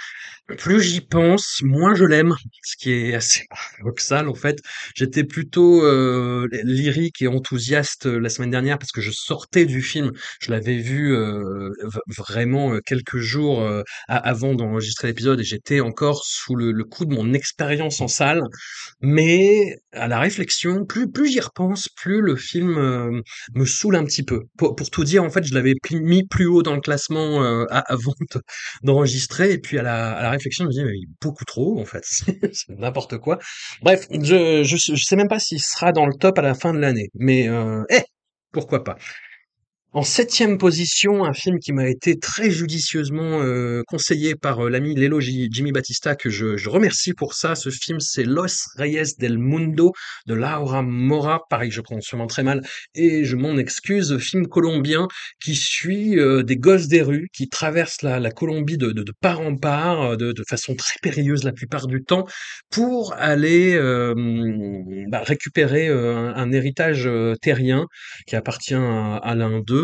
Plus 0.58 0.82
j'y 0.82 1.02
pense, 1.02 1.62
moins 1.68 1.94
je 1.94 2.06
l'aime, 2.06 2.34
ce 2.64 2.78
qui 2.78 2.92
est 2.92 3.14
assez 3.14 3.46
paradoxal 3.50 4.28
en 4.28 4.34
fait. 4.34 4.60
J'étais 4.96 5.24
plutôt 5.24 5.84
euh, 5.84 6.48
lyrique 6.64 7.22
et 7.22 7.28
enthousiaste 7.28 8.08
euh, 8.08 8.20
la 8.20 8.30
semaine 8.30 8.52
dernière 8.52 8.80
parce 8.80 8.92
que 8.92 9.02
je 9.02 9.12
sortais 9.12 9.66
du 9.66 9.82
film. 9.82 10.12
Je 10.40 10.52
l'avais 10.52 10.78
vu 10.78 11.14
euh, 11.14 11.70
vraiment 12.18 12.80
quelques 12.86 13.18
jours 13.18 13.68
avant 14.08 14.56
d'enregistrer 14.56 15.10
l'épisode 15.10 15.40
et 15.40 15.44
j'étais 15.44 15.80
encore 15.80 16.24
sous 16.26 16.56
le, 16.56 16.84
coup 16.84 17.06
de 17.06 17.14
mon 17.14 17.34
expérience 17.34 18.02
en 18.02 18.08
salle. 18.08 18.42
Mais 19.02 19.78
à 19.92 20.08
la 20.08 20.20
réflexion, 20.20 20.86
plus 20.86 21.12
plus 21.12 21.32
j'y 21.32 21.40
repense, 21.40 21.90
plus 21.90 22.22
le 22.22 22.36
film 22.36 23.22
me 23.54 23.66
saoule 23.66 23.96
un 23.96 24.06
petit 24.06 24.24
peu. 24.24 24.44
Pour, 24.58 24.76
tout 24.76 25.04
dire, 25.04 25.24
en 25.24 25.30
fait, 25.30 25.44
je 25.44 25.54
l'avais 25.54 25.74
mis 25.92 26.26
plus 26.26 26.46
haut 26.46 26.64
dans 26.64 26.76
le 26.76 26.82
classement 26.82 27.42
avant 27.70 28.14
d'enregistrer 28.84 29.52
et 29.52 29.58
puis 29.58 29.78
à 29.78 29.84
la, 29.84 30.14
à 30.14 30.24
la 30.24 30.32
réflexion, 30.32 30.66
je 30.66 30.68
me 30.68 30.74
dis 30.74 30.84
mais 30.84 31.08
beaucoup 31.22 31.44
trop 31.48 31.80
en 31.80 31.86
fait, 31.86 32.04
c'est 32.54 32.78
n'importe 32.78 33.18
quoi. 33.18 33.40
Bref, 33.82 34.06
je, 34.12 34.64
je, 34.64 34.96
sais 34.96 35.16
même 35.16 35.28
pas 35.28 35.40
s'il 35.40 35.60
sera 35.60 35.92
dans 35.92 36.06
le 36.06 36.14
top 36.14 36.38
à 36.38 36.44
la 36.44 36.54
fin 36.54 36.74
de 36.74 36.80
l'année, 36.80 37.10
mais 37.16 37.50
euh, 37.50 37.84
eh, 37.90 38.04
pourquoi 38.52 38.84
pas. 38.84 38.98
En 39.94 40.04
septième 40.04 40.58
position, 40.58 41.24
un 41.24 41.34
film 41.34 41.60
qui 41.60 41.72
m'a 41.72 41.88
été 41.88 42.20
très 42.20 42.52
judicieusement 42.52 43.42
euh, 43.42 43.84
conseillé 43.88 44.36
par 44.36 44.66
euh, 44.66 44.70
l'ami 44.70 44.94
Lelo 44.94 45.22
Jimmy 45.22 45.72
Batista, 45.72 46.14
que 46.14 46.30
je, 46.30 46.58
je, 46.58 46.70
remercie 46.70 47.14
pour 47.14 47.34
ça. 47.34 47.56
Ce 47.56 47.70
film, 47.70 48.02
c'est 48.02 48.26
Los 48.26 48.68
Reyes 48.76 49.16
del 49.18 49.38
Mundo 49.38 49.94
de 50.28 50.34
Laura 50.34 50.82
Mora. 50.82 51.44
Pareil, 51.50 51.72
je 51.72 51.80
prononce 51.80 52.04
sûrement 52.04 52.28
très 52.28 52.44
mal 52.44 52.64
et 52.96 53.24
je 53.24 53.38
m'en 53.38 53.58
excuse. 53.58 54.18
Film 54.18 54.48
colombien 54.48 55.08
qui 55.42 55.56
suit 55.56 56.20
euh, 56.20 56.44
des 56.44 56.58
gosses 56.58 56.90
des 56.90 57.02
rues 57.02 57.30
qui 57.34 57.48
traversent 57.48 58.02
la, 58.02 58.20
la 58.20 58.32
Colombie 58.32 58.78
de, 58.78 58.92
de, 58.92 59.04
de, 59.04 59.14
part 59.22 59.40
en 59.40 59.56
part, 59.56 60.18
de, 60.18 60.34
de, 60.34 60.44
façon 60.48 60.76
très 60.76 61.00
périlleuse 61.02 61.46
la 61.46 61.54
plupart 61.54 61.88
du 61.88 62.04
temps, 62.04 62.26
pour 62.70 63.14
aller 63.14 63.74
euh, 63.76 64.14
bah, 65.08 65.24
récupérer 65.26 65.88
un, 65.88 66.34
un, 66.36 66.52
héritage 66.52 67.10
terrien 67.42 67.86
qui 68.28 68.36
appartient 68.36 68.76
à, 68.76 69.16
à 69.16 69.34
l'un 69.34 69.62
d'eux 69.62 69.77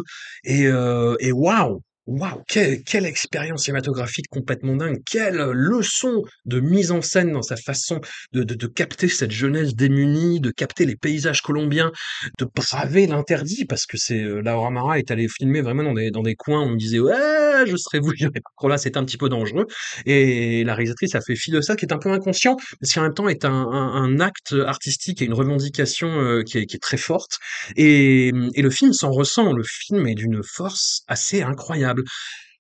et, 0.44 0.68
euh, 0.68 1.16
et 1.20 1.32
waouh 1.32 1.82
Waouh, 2.06 2.42
quelle, 2.50 2.84
quelle, 2.84 3.06
expérience 3.06 3.64
cinématographique 3.64 4.26
complètement 4.30 4.76
dingue, 4.76 5.02
quelle 5.06 5.38
leçon 5.38 6.22
de 6.44 6.60
mise 6.60 6.92
en 6.92 7.02
scène 7.02 7.32
dans 7.32 7.42
sa 7.42 7.56
façon 7.56 8.02
de, 8.34 8.44
de, 8.44 8.56
de, 8.56 8.68
capter 8.68 9.08
cette 9.08 9.32
jeunesse 9.32 9.74
démunie, 9.74 10.42
de 10.42 10.52
capter 10.52 10.86
les 10.86 10.98
paysages 10.98 11.42
colombiens, 11.42 11.94
de 12.40 12.46
braver 12.54 13.08
l'interdit, 13.08 13.64
parce 13.64 13.86
que 13.86 13.96
c'est 13.96 14.22
euh, 14.22 14.42
Laura 14.42 14.70
Mara 14.70 15.00
est 15.00 15.12
allée 15.12 15.30
filmer 15.30 15.62
vraiment 15.62 15.84
dans 15.84 15.94
des, 15.94 16.12
dans 16.12 16.24
des 16.24 16.36
coins 16.36 16.60
où 16.60 16.66
on 16.66 16.70
me 16.72 16.78
disait 16.78 17.00
ouais, 17.00 17.66
je 17.68 17.78
serais 17.78 18.00
voulu, 18.00 18.18
là 18.64 18.78
c'est 18.78 18.98
un 18.98 19.06
petit 19.06 19.18
peu 19.18 19.30
dangereux, 19.30 19.68
et 20.06 20.66
la 20.66 20.76
réalisatrice 20.76 21.16
a 21.16 21.22
fait 21.22 21.38
fi 21.38 21.52
de 21.52 21.62
ça, 21.62 21.78
qui 21.78 21.86
est 21.86 21.94
un 21.94 22.00
peu 22.00 22.12
inconscient, 22.12 22.58
mais 22.82 22.88
qui 22.90 23.00
en 23.00 23.04
même 23.04 23.14
temps 23.14 23.30
est 23.30 23.46
un, 23.46 23.54
un, 23.54 23.94
un 23.94 24.20
acte 24.20 24.54
artistique 24.66 25.22
et 25.22 25.26
une 25.26 25.34
revendication 25.34 26.10
euh, 26.20 26.44
qui, 26.44 26.58
est, 26.58 26.66
qui 26.66 26.76
est 26.76 26.84
très 26.84 26.98
forte, 26.98 27.38
et, 27.78 28.34
et 28.56 28.62
le 28.62 28.70
film 28.70 28.92
s'en 28.92 29.12
ressent, 29.12 29.54
le 29.54 29.64
film 29.64 30.06
est 30.06 30.16
d'une 30.16 30.42
force 30.44 31.04
assez 31.08 31.42
incroyable 31.42 31.93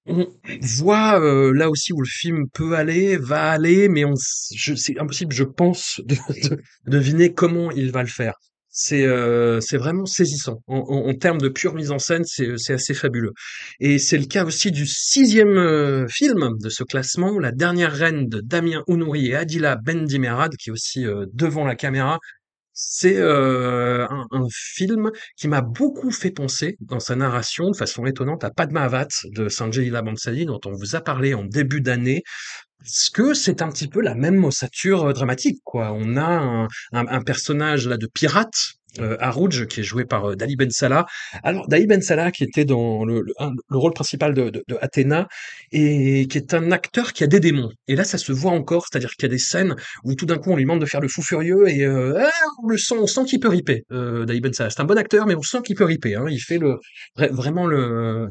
on 0.06 0.28
voit 0.62 1.20
euh, 1.22 1.54
là 1.54 1.70
aussi 1.70 1.94
où 1.94 2.02
le 2.02 2.08
film 2.08 2.50
peut 2.54 2.76
aller, 2.76 3.18
va 3.18 3.52
aller, 3.52 3.88
mais 3.88 4.04
c'est 4.18 5.00
impossible, 5.00 5.34
je 5.34 5.44
pense, 5.44 6.02
de, 6.06 6.16
de, 6.50 6.58
deviner 6.88 7.34
comment 7.34 7.72
il 7.72 7.92
va 7.92 8.02
le 8.02 8.10
faire. 8.10 8.34
C'est 8.76 9.06
euh, 9.06 9.60
vraiment 9.74 10.08
saisissant. 10.08 10.64
En, 10.66 11.14
termes 11.14 11.40
de 11.40 11.48
pure 11.48 11.76
mise 11.76 11.92
en 11.92 12.00
scène, 12.00 12.24
c'est 12.26 12.74
assez 12.74 12.96
fabuleux. 12.96 13.34
Et 13.80 14.00
c'est 14.00 14.18
le 14.18 14.26
cas 14.26 14.46
aussi 14.46 14.72
du 14.72 14.88
sixième 14.88 15.60
euh, 15.60 16.08
film 16.08 16.58
de 16.60 16.70
ce 16.70 16.84
classement, 16.84 17.38
La 17.38 17.52
dernière 17.52 17.94
reine 17.94 18.28
de 18.28 18.42
Damien 18.42 18.82
Ounouri 18.88 19.28
et 19.28 19.36
Adila 19.36 19.76
Bendimerad, 19.76 20.56
qui 20.58 20.72
est 20.72 20.74
aussi 20.74 21.06
devant 21.34 21.66
la 21.66 21.76
caméra, 21.76 22.18
c'est 22.74 23.18
euh, 23.18 24.08
un, 24.10 24.48
film 24.50 25.12
qui 25.38 25.48
m'a 25.48 25.62
beaucoup 25.62 26.12
fait 26.12 26.32
penser 26.32 26.78
dans 26.82 27.00
sa 27.00 27.16
narration 27.16 27.70
de 27.70 27.76
façon 27.76 28.06
étonnante 28.06 28.44
à 28.44 28.50
Padmavat 28.50 29.08
de 29.26 29.48
Sanjay 29.48 29.86
Leela 29.86 30.02
dont 30.46 30.60
on 30.66 30.72
vous 30.72 30.96
a 30.96 31.02
parlé 31.02 31.34
en 31.34 31.44
début 31.44 31.82
d'année. 31.82 32.24
Parce 32.80 33.10
que 33.10 33.34
c'est 33.34 33.62
un 33.62 33.70
petit 33.70 33.88
peu 33.88 34.02
la 34.02 34.16
même 34.16 34.44
ossature 34.44 35.14
dramatique 35.14 35.62
quoi. 35.64 35.94
On 35.94 36.18
a 36.18 36.28
un, 36.28 36.68
un 36.92 37.22
personnage 37.22 37.88
là 37.88 37.98
de 37.98 38.08
pirate 38.08 38.74
euh, 39.00 39.18
Arouj, 39.20 39.68
qui 39.68 39.80
est 39.80 39.84
joué 39.84 40.06
par 40.06 40.32
euh, 40.32 40.36
Dali 40.36 40.56
Ben 40.56 40.70
Salah. 40.70 41.06
Alors, 41.44 41.68
Dali 41.68 41.88
Ben 41.88 42.02
Salah, 42.02 42.32
qui 42.32 42.44
était 42.44 42.66
dans 42.66 43.06
le, 43.06 43.22
le, 43.22 43.34
le 43.70 43.78
rôle 43.78 43.94
principal 43.94 44.34
de, 44.34 44.64
Athéna, 44.82 45.28
et 45.72 46.28
qui 46.28 46.38
est 46.38 46.54
un 46.54 46.72
acteur 46.72 47.14
qui 47.14 47.24
a 47.24 47.28
des 47.28 47.40
démons. 47.40 47.70
Et 47.88 47.96
là, 47.96 48.04
ça 48.04 48.18
se 48.18 48.32
voit 48.32 48.52
encore, 48.52 48.86
c'est-à-dire 48.90 49.12
qu'il 49.12 49.24
y 49.24 49.26
a 49.26 49.30
des 49.30 49.40
scènes 49.40 49.76
où 50.04 50.16
tout 50.16 50.26
d'un 50.26 50.38
coup, 50.38 50.52
on 50.52 50.56
lui 50.56 50.64
demande 50.64 50.82
de 50.82 50.86
faire 50.86 51.02
le 51.02 51.08
fou 51.08 51.22
furieux, 51.22 51.68
et 51.68 51.84
euh, 51.84 52.20
ah, 52.20 52.46
on 52.64 52.68
le 52.68 52.78
sent, 52.78 52.96
on 53.00 53.08
sent 53.08 53.26
qu'il 53.26 53.40
peut 53.40 53.50
riper, 53.50 53.84
euh, 53.92 54.26
Dali 54.26 54.42
Ben 54.42 54.54
Salah. 54.54 54.70
C'est 54.70 54.82
un 54.82 54.86
bon 54.86 54.98
acteur, 54.98 55.26
mais 55.26 55.36
on 55.36 55.42
sent 55.42 55.60
qu'il 55.66 55.76
peut 55.76 55.86
riper. 55.86 56.16
Hein. 56.16 56.26
Il 56.30 56.40
fait 56.40 56.58
le 56.58 56.78
vraiment 57.16 57.68
le, 57.68 58.28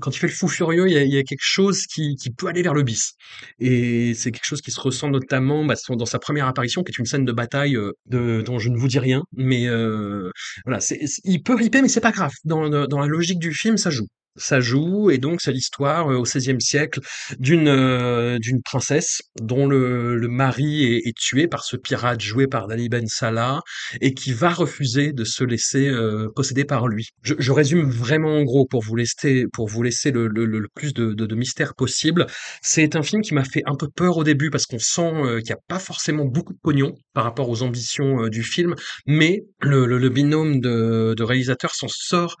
quand 0.00 0.10
il 0.10 0.18
fait 0.18 0.26
le 0.26 0.32
fou 0.32 0.48
furieux, 0.48 0.88
il 0.88 1.12
y 1.12 1.18
a, 1.18 1.22
quelque 1.22 1.38
chose 1.40 1.86
qui, 1.86 2.16
peut 2.36 2.48
aller 2.48 2.62
vers 2.62 2.74
le 2.74 2.82
bis. 2.82 3.12
Et 3.60 4.14
c'est 4.14 4.32
quelque 4.32 4.46
chose 4.46 4.60
qui 4.60 4.70
se 4.70 4.80
ressent 4.80 5.08
notamment 5.08 5.64
bah, 5.64 5.74
dans 5.90 6.06
sa 6.06 6.18
première 6.18 6.46
apparition, 6.46 6.82
qui 6.82 6.90
est 6.90 6.98
une 6.98 7.06
scène 7.06 7.24
de 7.24 7.32
bataille 7.32 7.76
de, 8.06 8.42
dont 8.42 8.58
je 8.58 8.68
ne 8.68 8.76
vous 8.76 8.88
dis 8.88 8.98
rien, 8.98 9.22
mais 9.44 9.66
euh, 9.68 10.30
voilà, 10.64 10.80
c'est, 10.80 11.00
il 11.24 11.42
peut 11.42 11.54
riper, 11.54 11.82
mais 11.82 11.88
c'est 11.88 12.00
pas 12.00 12.12
grave. 12.12 12.32
Dans, 12.44 12.68
dans 12.86 13.00
la 13.00 13.06
logique 13.06 13.38
du 13.38 13.52
film, 13.52 13.76
ça 13.76 13.90
joue. 13.90 14.06
Ça 14.36 14.60
joue 14.60 15.10
et 15.10 15.18
donc 15.18 15.40
c'est 15.40 15.52
l'histoire 15.52 16.10
euh, 16.10 16.16
au 16.16 16.22
XVIe 16.22 16.60
siècle 16.60 17.00
d'une 17.38 17.68
euh, 17.68 18.38
d'une 18.38 18.62
princesse 18.62 19.22
dont 19.40 19.66
le, 19.66 20.16
le 20.16 20.28
mari 20.28 20.84
est, 20.84 21.08
est 21.08 21.16
tué 21.16 21.46
par 21.46 21.64
ce 21.64 21.76
pirate 21.76 22.20
joué 22.20 22.46
par 22.46 22.66
Dali 22.66 22.88
Ben 22.88 23.06
Salah 23.06 23.60
et 24.00 24.14
qui 24.14 24.32
va 24.32 24.50
refuser 24.50 25.12
de 25.12 25.24
se 25.24 25.44
laisser 25.44 25.88
euh, 25.88 26.28
posséder 26.34 26.64
par 26.64 26.88
lui. 26.88 27.08
Je, 27.22 27.34
je 27.38 27.52
résume 27.52 27.90
vraiment 27.90 28.38
en 28.38 28.42
gros 28.42 28.66
pour 28.66 28.82
vous 28.82 28.96
laisser 28.96 29.44
pour 29.52 29.68
vous 29.68 29.82
laisser 29.82 30.10
le, 30.10 30.28
le, 30.28 30.46
le 30.46 30.68
plus 30.74 30.92
de, 30.94 31.12
de, 31.12 31.26
de 31.26 31.34
mystère 31.34 31.74
possible. 31.74 32.26
C'est 32.62 32.96
un 32.96 33.02
film 33.02 33.22
qui 33.22 33.34
m'a 33.34 33.44
fait 33.44 33.62
un 33.66 33.76
peu 33.76 33.88
peur 33.88 34.16
au 34.16 34.24
début 34.24 34.50
parce 34.50 34.66
qu'on 34.66 34.78
sent 34.78 35.12
euh, 35.14 35.38
qu'il 35.38 35.48
n'y 35.48 35.52
a 35.52 35.62
pas 35.68 35.78
forcément 35.78 36.24
beaucoup 36.24 36.52
de 36.52 36.58
pognon 36.62 36.94
par 37.12 37.24
rapport 37.24 37.48
aux 37.48 37.62
ambitions 37.62 38.24
euh, 38.24 38.30
du 38.30 38.42
film, 38.42 38.74
mais 39.06 39.44
le, 39.60 40.08
binôme 40.08 40.60
de, 40.60 41.14
de 41.16 41.22
réalisateurs 41.22 41.74
s'en 41.74 41.88
sort 41.88 42.36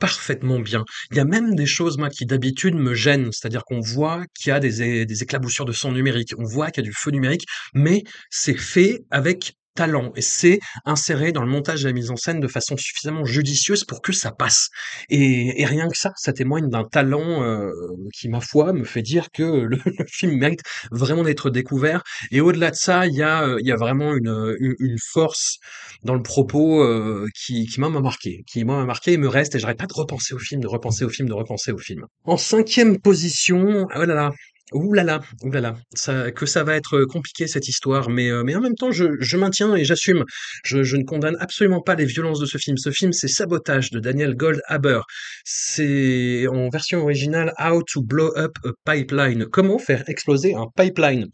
parfaitement 0.00 0.58
bien. 0.58 0.84
Il 1.12 1.16
y 1.16 1.20
a 1.20 1.24
même 1.24 1.54
des 1.54 1.66
choses, 1.66 1.98
moi, 1.98 2.10
qui 2.10 2.26
d'habitude 2.26 2.74
me 2.74 2.94
gênent. 2.94 3.30
C'est-à-dire 3.32 3.64
qu'on 3.64 3.80
voit 3.80 4.24
qu'il 4.34 4.50
y 4.50 4.52
a 4.52 4.58
des, 4.58 5.06
des 5.06 5.22
éclaboussures 5.22 5.66
de 5.66 5.72
son 5.72 5.92
numérique, 5.92 6.34
on 6.38 6.44
voit 6.44 6.70
qu'il 6.70 6.82
y 6.82 6.86
a 6.86 6.90
du 6.90 6.96
feu 6.96 7.12
numérique, 7.12 7.46
mais 7.74 8.02
c'est 8.30 8.56
fait 8.56 9.04
avec 9.10 9.54
talent 9.74 10.12
et 10.16 10.22
c'est 10.22 10.58
inséré 10.84 11.32
dans 11.32 11.42
le 11.42 11.50
montage 11.50 11.84
et 11.84 11.88
la 11.88 11.92
mise 11.92 12.10
en 12.10 12.16
scène 12.16 12.40
de 12.40 12.48
façon 12.48 12.76
suffisamment 12.76 13.24
judicieuse 13.24 13.84
pour 13.84 14.02
que 14.02 14.12
ça 14.12 14.32
passe. 14.32 14.68
Et, 15.08 15.64
rien 15.64 15.88
que 15.88 15.96
ça, 15.96 16.12
ça 16.16 16.32
témoigne 16.32 16.68
d'un 16.68 16.84
talent 16.84 17.42
euh, 17.42 17.70
qui, 18.12 18.28
ma 18.28 18.40
foi, 18.40 18.72
me 18.72 18.84
fait 18.84 19.02
dire 19.02 19.30
que 19.32 19.42
le, 19.42 19.78
film 20.08 20.36
mérite 20.38 20.62
vraiment 20.90 21.22
d'être 21.22 21.50
découvert. 21.50 22.02
Et 22.30 22.40
au-delà 22.40 22.70
de 22.70 22.76
ça, 22.76 23.06
il 23.06 23.14
y 23.14 23.22
a, 23.22 23.42
euh, 23.42 23.58
y 23.60 23.70
a 23.70 23.76
vraiment 23.76 24.14
une 24.14 24.96
force 25.12 25.58
dans 26.02 26.14
le 26.14 26.22
propos 26.22 26.82
euh, 26.82 27.26
qui, 27.34 27.66
qui 27.66 27.80
m'a 27.80 27.88
marqué, 27.88 28.42
qui 28.46 28.64
m'a 28.64 28.84
marqué 28.84 29.12
et 29.12 29.16
me 29.18 29.28
reste, 29.28 29.54
et 29.54 29.58
j'arrête 29.58 29.78
pas 29.78 29.86
de 29.86 29.94
repenser 29.94 30.34
au 30.34 30.38
film, 30.38 30.60
de 30.60 30.66
repenser 30.66 31.04
au 31.04 31.08
film, 31.08 31.28
de 31.28 31.34
repenser 31.34 31.72
au 31.72 31.78
film. 31.78 32.06
En 32.24 32.36
cinquième 32.36 32.98
position, 32.98 33.86
oh 33.94 34.04
là 34.04 34.14
là, 34.14 34.30
Ouh 34.72 34.92
là 34.92 35.02
là, 35.02 35.20
ouh 35.42 35.50
là 35.50 35.60
là, 35.60 35.76
ça, 35.94 36.30
que 36.30 36.46
ça 36.46 36.64
va 36.64 36.76
être 36.76 37.04
compliqué 37.04 37.46
cette 37.46 37.68
histoire, 37.68 38.08
mais, 38.08 38.30
euh, 38.30 38.42
mais 38.44 38.54
en 38.54 38.60
même 38.60 38.74
temps, 38.74 38.92
je, 38.92 39.16
je 39.18 39.36
maintiens 39.36 39.74
et 39.74 39.84
j'assume. 39.84 40.24
Je, 40.64 40.82
je 40.82 40.96
ne 40.96 41.04
condamne 41.04 41.36
absolument 41.40 41.80
pas 41.80 41.94
les 41.94 42.04
violences 42.04 42.40
de 42.40 42.46
ce 42.46 42.58
film. 42.58 42.76
Ce 42.76 42.90
film, 42.90 43.12
c'est 43.12 43.28
Sabotage 43.28 43.90
de 43.90 44.00
Daniel 44.00 44.34
Goldhaber. 44.34 45.00
C'est 45.44 46.46
en 46.48 46.68
version 46.68 47.02
originale 47.02 47.52
How 47.58 47.82
to 47.82 48.02
Blow 48.02 48.32
Up 48.36 48.56
a 48.64 48.70
Pipeline. 48.84 49.46
Comment 49.46 49.78
faire 49.78 50.08
exploser 50.08 50.54
un 50.54 50.66
pipeline? 50.76 51.26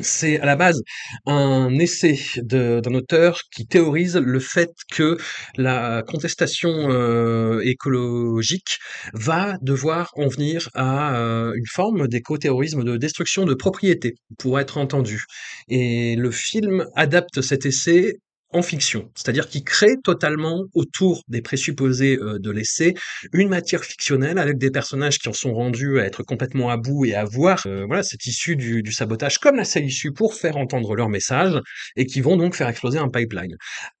C'est 0.00 0.40
à 0.40 0.46
la 0.46 0.56
base 0.56 0.80
un 1.26 1.78
essai 1.78 2.18
d'un 2.36 2.94
auteur 2.94 3.40
qui 3.54 3.66
théorise 3.66 4.16
le 4.16 4.40
fait 4.40 4.70
que 4.90 5.18
la 5.56 6.02
contestation 6.06 6.70
euh, 6.90 7.60
écologique 7.60 8.78
va 9.12 9.58
devoir 9.60 10.10
en 10.16 10.28
venir 10.28 10.70
à 10.74 11.16
euh, 11.16 11.52
une 11.54 11.66
forme 11.66 12.08
d'éco-terrorisme 12.08 12.84
de 12.84 12.96
destruction 12.96 13.44
de 13.44 13.52
propriété, 13.52 14.14
pour 14.38 14.58
être 14.58 14.78
entendu. 14.78 15.24
Et 15.68 16.16
le 16.16 16.30
film 16.30 16.86
adapte 16.96 17.42
cet 17.42 17.66
essai 17.66 18.16
en 18.52 18.62
fiction, 18.62 19.10
c'est-à-dire 19.14 19.48
qu'il 19.48 19.64
crée 19.64 19.96
totalement 20.02 20.64
autour 20.74 21.22
des 21.28 21.42
présupposés 21.42 22.18
euh, 22.18 22.38
de 22.38 22.50
l'essai 22.50 22.94
une 23.32 23.48
matière 23.48 23.84
fictionnelle 23.84 24.38
avec 24.38 24.58
des 24.58 24.70
personnages 24.70 25.18
qui 25.18 25.28
en 25.28 25.32
sont 25.32 25.54
rendus 25.54 26.00
à 26.00 26.04
être 26.04 26.22
complètement 26.22 26.70
à 26.70 26.76
bout 26.76 27.04
et 27.04 27.14
à 27.14 27.24
voir 27.24 27.62
euh, 27.66 27.84
voilà 27.86 28.02
cette 28.02 28.26
issue 28.26 28.56
du, 28.56 28.82
du 28.82 28.92
sabotage 28.92 29.38
comme 29.38 29.56
la 29.56 29.64
seule 29.64 29.84
issue 29.84 30.12
pour 30.12 30.34
faire 30.34 30.56
entendre 30.56 30.94
leur 30.94 31.08
message 31.08 31.60
et 31.96 32.06
qui 32.06 32.20
vont 32.20 32.36
donc 32.36 32.54
faire 32.54 32.68
exploser 32.68 32.98
un 32.98 33.08
pipeline. 33.08 33.56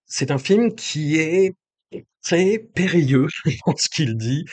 C'est 0.06 0.30
un 0.30 0.38
film 0.38 0.74
qui 0.74 1.16
est 1.16 1.54
très 2.22 2.58
périlleux 2.74 3.26
dans 3.66 3.76
ce 3.76 3.88
qu'il 3.88 4.16
dit, 4.16 4.44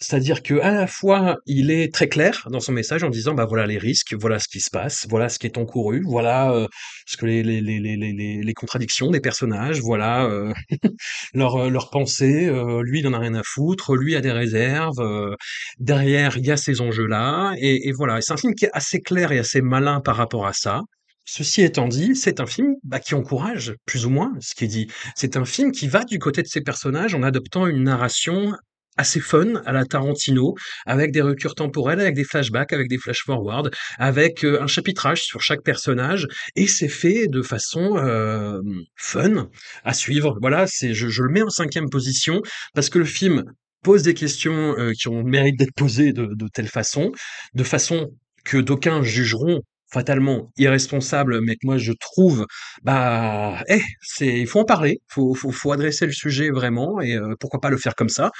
c'est-à-dire 0.00 0.42
que 0.42 0.54
à 0.60 0.72
la 0.72 0.86
fois 0.86 1.36
il 1.46 1.70
est 1.70 1.92
très 1.92 2.08
clair 2.08 2.46
dans 2.50 2.60
son 2.60 2.72
message 2.72 3.02
en 3.02 3.10
disant 3.10 3.34
bah 3.34 3.46
voilà 3.46 3.66
les 3.66 3.78
risques, 3.78 4.14
voilà 4.14 4.38
ce 4.38 4.48
qui 4.48 4.60
se 4.60 4.70
passe, 4.70 5.06
voilà 5.08 5.28
ce 5.28 5.38
qui 5.38 5.46
est 5.46 5.58
encouru, 5.58 6.02
voilà 6.06 6.52
euh, 6.52 6.66
ce 7.06 7.16
que 7.16 7.26
les, 7.26 7.42
les, 7.42 7.60
les, 7.60 7.80
les, 7.80 8.42
les, 8.42 8.54
contradictions 8.54 9.10
des 9.10 9.20
personnages, 9.20 9.80
voilà 9.80 10.24
euh, 10.26 10.52
euh, 11.36 11.70
leurs 11.70 11.90
pensées, 11.90 12.46
euh, 12.46 12.82
lui 12.82 13.00
il 13.00 13.08
en 13.08 13.12
a 13.12 13.18
rien 13.18 13.34
à 13.34 13.42
foutre, 13.44 13.94
lui 13.94 14.16
a 14.16 14.20
des 14.20 14.32
réserves, 14.32 15.36
derrière 15.78 16.36
il 16.38 16.46
y 16.46 16.50
a 16.50 16.56
ces 16.56 16.80
enjeux-là, 16.80 17.54
et, 17.58 17.92
voilà, 17.92 18.20
c'est 18.20 18.32
un 18.32 18.36
film 18.36 18.54
qui 18.54 18.66
est 18.66 18.70
assez 18.72 19.00
clair 19.00 19.32
et 19.32 19.38
assez 19.38 19.60
malin 19.60 20.00
par 20.00 20.16
rapport 20.16 20.46
à 20.46 20.52
ça. 20.52 20.82
Ceci 21.28 21.62
étant 21.62 21.88
dit, 21.88 22.14
c'est 22.14 22.40
un 22.40 22.46
film 22.46 22.76
bah, 22.84 23.00
qui 23.00 23.14
encourage 23.14 23.74
plus 23.84 24.06
ou 24.06 24.10
moins 24.10 24.32
ce 24.40 24.54
qui 24.54 24.64
est 24.64 24.68
dit. 24.68 24.86
C'est 25.16 25.36
un 25.36 25.44
film 25.44 25.72
qui 25.72 25.88
va 25.88 26.04
du 26.04 26.20
côté 26.20 26.40
de 26.40 26.46
ses 26.46 26.60
personnages 26.60 27.14
en 27.14 27.22
adoptant 27.24 27.66
une 27.66 27.82
narration 27.82 28.54
assez 28.96 29.20
fun 29.20 29.56
à 29.66 29.72
la 29.72 29.84
Tarantino, 29.84 30.54
avec 30.86 31.12
des 31.12 31.20
recurs 31.20 31.54
temporels, 31.54 32.00
avec 32.00 32.14
des 32.14 32.24
flashbacks, 32.24 32.72
avec 32.72 32.88
des 32.88 32.96
flash-forward, 32.96 33.70
avec 33.98 34.44
euh, 34.44 34.62
un 34.62 34.66
chapitrage 34.66 35.22
sur 35.22 35.42
chaque 35.42 35.62
personnage, 35.62 36.26
et 36.54 36.66
c'est 36.66 36.88
fait 36.88 37.26
de 37.28 37.42
façon 37.42 37.96
euh, 37.98 38.60
fun 38.94 39.50
à 39.84 39.92
suivre. 39.92 40.38
Voilà, 40.40 40.66
c'est 40.66 40.94
je, 40.94 41.08
je 41.08 41.22
le 41.22 41.30
mets 41.30 41.42
en 41.42 41.50
cinquième 41.50 41.90
position 41.90 42.40
parce 42.72 42.88
que 42.88 42.98
le 42.98 43.04
film 43.04 43.44
pose 43.82 44.02
des 44.02 44.14
questions 44.14 44.74
euh, 44.78 44.92
qui 44.92 45.08
ont 45.08 45.18
le 45.22 45.30
mérite 45.30 45.58
d'être 45.58 45.74
posées 45.74 46.12
de, 46.12 46.30
de 46.34 46.48
telle 46.52 46.68
façon, 46.68 47.12
de 47.54 47.64
façon 47.64 48.08
que 48.44 48.56
d'aucuns 48.56 49.02
jugeront 49.02 49.60
fatalement 49.92 50.50
irresponsable, 50.56 51.40
mais 51.40 51.54
que 51.54 51.64
moi 51.66 51.78
je 51.78 51.92
trouve, 51.92 52.46
bah, 52.82 53.62
eh, 53.68 53.80
c'est, 54.02 54.40
il 54.40 54.46
faut 54.46 54.60
en 54.60 54.64
parler, 54.64 55.00
faut, 55.08 55.34
faut, 55.34 55.72
adresser 55.72 56.06
le 56.06 56.12
sujet 56.12 56.50
vraiment, 56.50 57.00
et 57.00 57.14
euh, 57.16 57.34
pourquoi 57.38 57.60
pas 57.60 57.70
le 57.70 57.76
faire 57.76 57.94
comme 57.94 58.08
ça. 58.08 58.30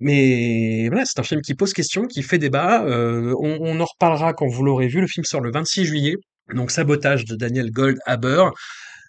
Mais 0.00 0.88
voilà, 0.88 1.04
c'est 1.04 1.18
un 1.20 1.22
film 1.24 1.40
qui 1.42 1.54
pose 1.54 1.72
question, 1.72 2.06
qui 2.06 2.22
fait 2.22 2.38
débat. 2.38 2.84
euh, 2.84 3.34
on, 3.40 3.58
on 3.60 3.80
en 3.80 3.84
reparlera 3.84 4.34
quand 4.34 4.48
vous 4.48 4.62
l'aurez 4.64 4.88
vu. 4.88 5.00
Le 5.00 5.06
film 5.06 5.24
sort 5.24 5.40
le 5.40 5.50
26 5.52 5.84
juillet. 5.84 6.16
Donc 6.54 6.70
Sabotage 6.70 7.24
de 7.24 7.36
Daniel 7.36 7.70
Goldhaber. 7.70 8.50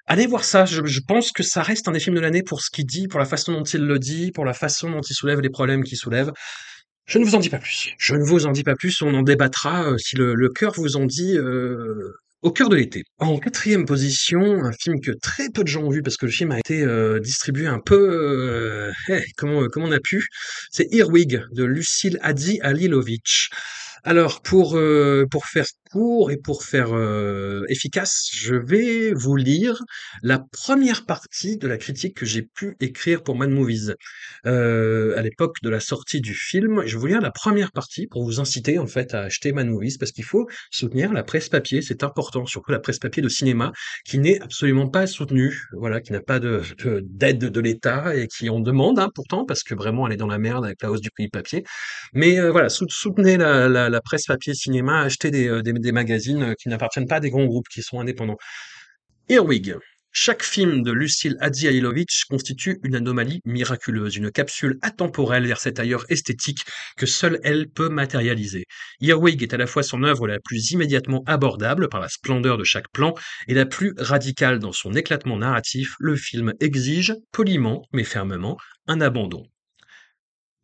Allez 0.08 0.26
voir 0.26 0.44
ça, 0.44 0.66
je, 0.66 0.84
je 0.86 1.00
pense 1.08 1.32
que 1.32 1.44
ça 1.44 1.62
reste 1.62 1.88
un 1.88 1.92
des 1.92 2.00
films 2.00 2.16
de 2.16 2.22
l'année 2.22 2.42
pour 2.42 2.62
ce 2.62 2.72
qu'il 2.72 2.86
dit, 2.86 3.08
pour 3.08 3.20
la 3.20 3.26
façon 3.26 3.52
dont 3.54 3.64
il 3.64 3.82
le 3.82 4.00
dit, 4.00 4.32
pour 4.32 4.44
la 4.44 4.54
façon 4.54 4.90
dont 4.90 5.02
il 5.02 5.14
soulève 5.14 5.40
les 5.40 5.52
problèmes 5.52 5.84
qu'il 5.84 5.98
soulève. 5.98 6.32
Je 7.10 7.18
ne 7.18 7.26
vous 7.26 7.34
en 7.34 7.40
dis 7.40 7.50
pas 7.50 7.58
plus. 7.58 7.90
Je 7.98 8.14
ne 8.14 8.24
vous 8.24 8.46
en 8.46 8.52
dis 8.52 8.64
pas 8.64 8.76
plus, 8.76 9.02
on 9.02 9.16
en 9.16 9.24
débattra 9.24 9.84
euh, 9.84 9.98
si 9.98 10.16
le, 10.16 10.36
le 10.36 10.50
cœur 10.50 10.74
vous 10.76 10.96
en 10.96 11.08
dit 11.08 11.36
euh, 11.36 12.14
au 12.44 12.52
cœur 12.52 12.70
de 12.70 12.76
l'été. 12.76 13.04
En 13.18 13.40
quatrième 13.40 13.86
position, 13.86 14.64
un 14.64 14.72
film 14.72 15.02
que 15.02 15.12
très 15.20 15.50
peu 15.50 15.64
de 15.64 15.68
gens 15.68 15.82
ont 15.82 15.90
vu 15.90 16.04
parce 16.04 16.18
que 16.18 16.28
le 16.28 16.32
film 16.32 16.52
a 16.52 16.60
été 16.60 16.84
euh, 16.84 17.20
distribué 17.20 17.66
un 17.66 17.80
peu 17.80 17.96
euh, 17.98 18.92
eh, 19.10 19.24
comment, 19.38 19.66
comment 19.70 19.88
on 19.88 19.92
a 19.92 20.00
pu, 20.00 20.24
c'est 20.70 20.88
Earwig 20.94 21.42
de 21.52 21.64
Lucille 21.64 22.20
Hadzi 22.22 22.60
Alilovic. 22.62 23.50
Alors 24.04 24.42
pour 24.42 24.76
euh, 24.78 25.26
pour 25.30 25.46
faire 25.46 25.66
court 25.92 26.32
et 26.32 26.38
pour 26.38 26.64
faire 26.64 26.94
euh, 26.94 27.64
efficace, 27.68 28.30
je 28.34 28.56
vais 28.56 29.12
vous 29.14 29.36
lire 29.36 29.82
la 30.24 30.40
première 30.40 31.06
partie 31.06 31.58
de 31.58 31.68
la 31.68 31.78
critique 31.78 32.16
que 32.16 32.26
j'ai 32.26 32.44
pu 32.44 32.76
écrire 32.80 33.24
pour 33.24 33.36
Mad 33.36 33.50
Movies 33.50 33.96
euh, 34.46 35.18
à 35.18 35.22
l'époque 35.22 35.58
de 35.64 35.70
la 35.70 35.80
sortie 35.80 36.22
du 36.22 36.34
film. 36.34 36.84
Je 36.86 36.94
vais 36.96 37.00
vous 37.00 37.08
lire 37.08 37.22
la 37.22 37.32
première 37.32 37.72
partie 37.72 38.08
pour 38.08 38.24
vous 38.24 38.40
inciter 38.40 38.78
en 38.80 38.88
fait 38.88 39.14
à 39.14 39.22
acheter 39.24 39.52
Mad 39.52 39.68
Movies 39.68 39.98
parce 40.00 40.12
qu'il 40.12 40.24
faut 40.26 40.48
soutenir 40.72 41.12
la 41.12 41.24
presse 41.24 41.50
papier, 41.50 41.82
c'est 41.82 42.04
important, 42.04 42.46
surtout 42.46 42.72
la 42.72 42.80
presse 42.80 43.00
papier 43.00 43.24
de 43.24 43.30
cinéma 43.30 43.72
qui 44.06 44.20
n'est 44.20 44.40
absolument 44.42 44.88
pas 44.90 45.08
soutenue, 45.08 45.64
voilà, 45.74 46.02
qui 46.02 46.12
n'a 46.14 46.22
pas 46.22 46.40
de 46.40 46.62
de- 46.84 47.02
d'aide 47.06 47.40
de, 47.40 47.60
l'État 47.60 48.16
et 48.16 48.28
qui 48.28 48.50
en 48.50 48.60
demande 48.60 49.00
hein, 49.00 49.10
pourtant 49.14 49.46
parce 49.46 49.64
que 49.64 49.76
vraiment 49.76 50.08
elle 50.08 50.14
est 50.14 50.18
dans 50.18 50.28
la 50.28 50.38
merde 50.40 50.66
avec 50.66 50.82
la 50.82 50.92
hausse 50.92 51.02
du 51.02 51.10
prix 51.12 51.24
du 51.26 51.30
papier. 51.30 51.64
Mais 52.14 52.40
euh, 52.40 52.52
voilà, 52.52 52.70
sou- 52.70 52.86
soutenez 52.90 53.38
la, 53.38 53.68
la, 53.70 53.89
la 53.90 54.02
presse 54.02 54.26
papier 54.26 54.54
cinéma, 54.54 55.02
achetez 55.02 55.32
des, 55.32 55.48
euh, 55.48 55.62
des, 55.62 55.92
magazines 55.92 56.44
euh, 56.44 56.54
qui 56.60 56.70
n'appartiennent 56.70 57.08
pas 57.08 57.18
à 57.18 57.20
des 57.20 57.30
grands 57.30 57.46
groupes, 57.46 57.68
qui 57.68 57.82
sont 57.82 58.00
indépendants. 58.00 58.38
Earwig. 59.30 59.76
Chaque 60.12 60.42
film 60.42 60.82
de 60.82 60.92
Lucille 60.92 61.38
Hadjiailovic 61.40 62.10
constitue 62.30 62.80
une 62.84 62.96
anomalie 62.96 63.42
miraculeuse, 63.46 64.16
une 64.16 64.32
capsule 64.32 64.80
atemporelle 64.82 65.46
vers 65.46 65.60
cet 65.60 65.80
ailleurs 65.80 66.04
esthétique 66.10 66.66
que 66.98 67.06
seule 67.06 67.40
elle 67.44 67.70
peut 67.70 67.90
matérialiser. 67.90 68.66
Earwig 69.02 69.44
est 69.44 69.54
à 69.54 69.58
la 69.58 69.68
fois 69.68 69.84
son 69.84 70.04
œuvre 70.04 70.28
la 70.28 70.40
plus 70.40 70.72
immédiatement 70.72 71.22
abordable 71.28 71.90
par 71.90 72.00
la 72.00 72.10
splendeur 72.10 72.58
de 72.58 72.64
chaque 72.64 72.90
plan 72.92 73.14
et 73.48 73.54
la 73.54 73.68
plus 73.68 73.94
radicale 74.00 74.58
dans 74.58 74.72
son 74.72 74.94
éclatement 74.94 75.38
narratif, 75.38 75.94
le 76.00 76.16
film 76.16 76.54
exige, 76.60 77.14
poliment 77.32 77.84
mais 77.94 78.04
fermement, 78.04 78.58
un 78.88 79.02
abandon. 79.02 79.44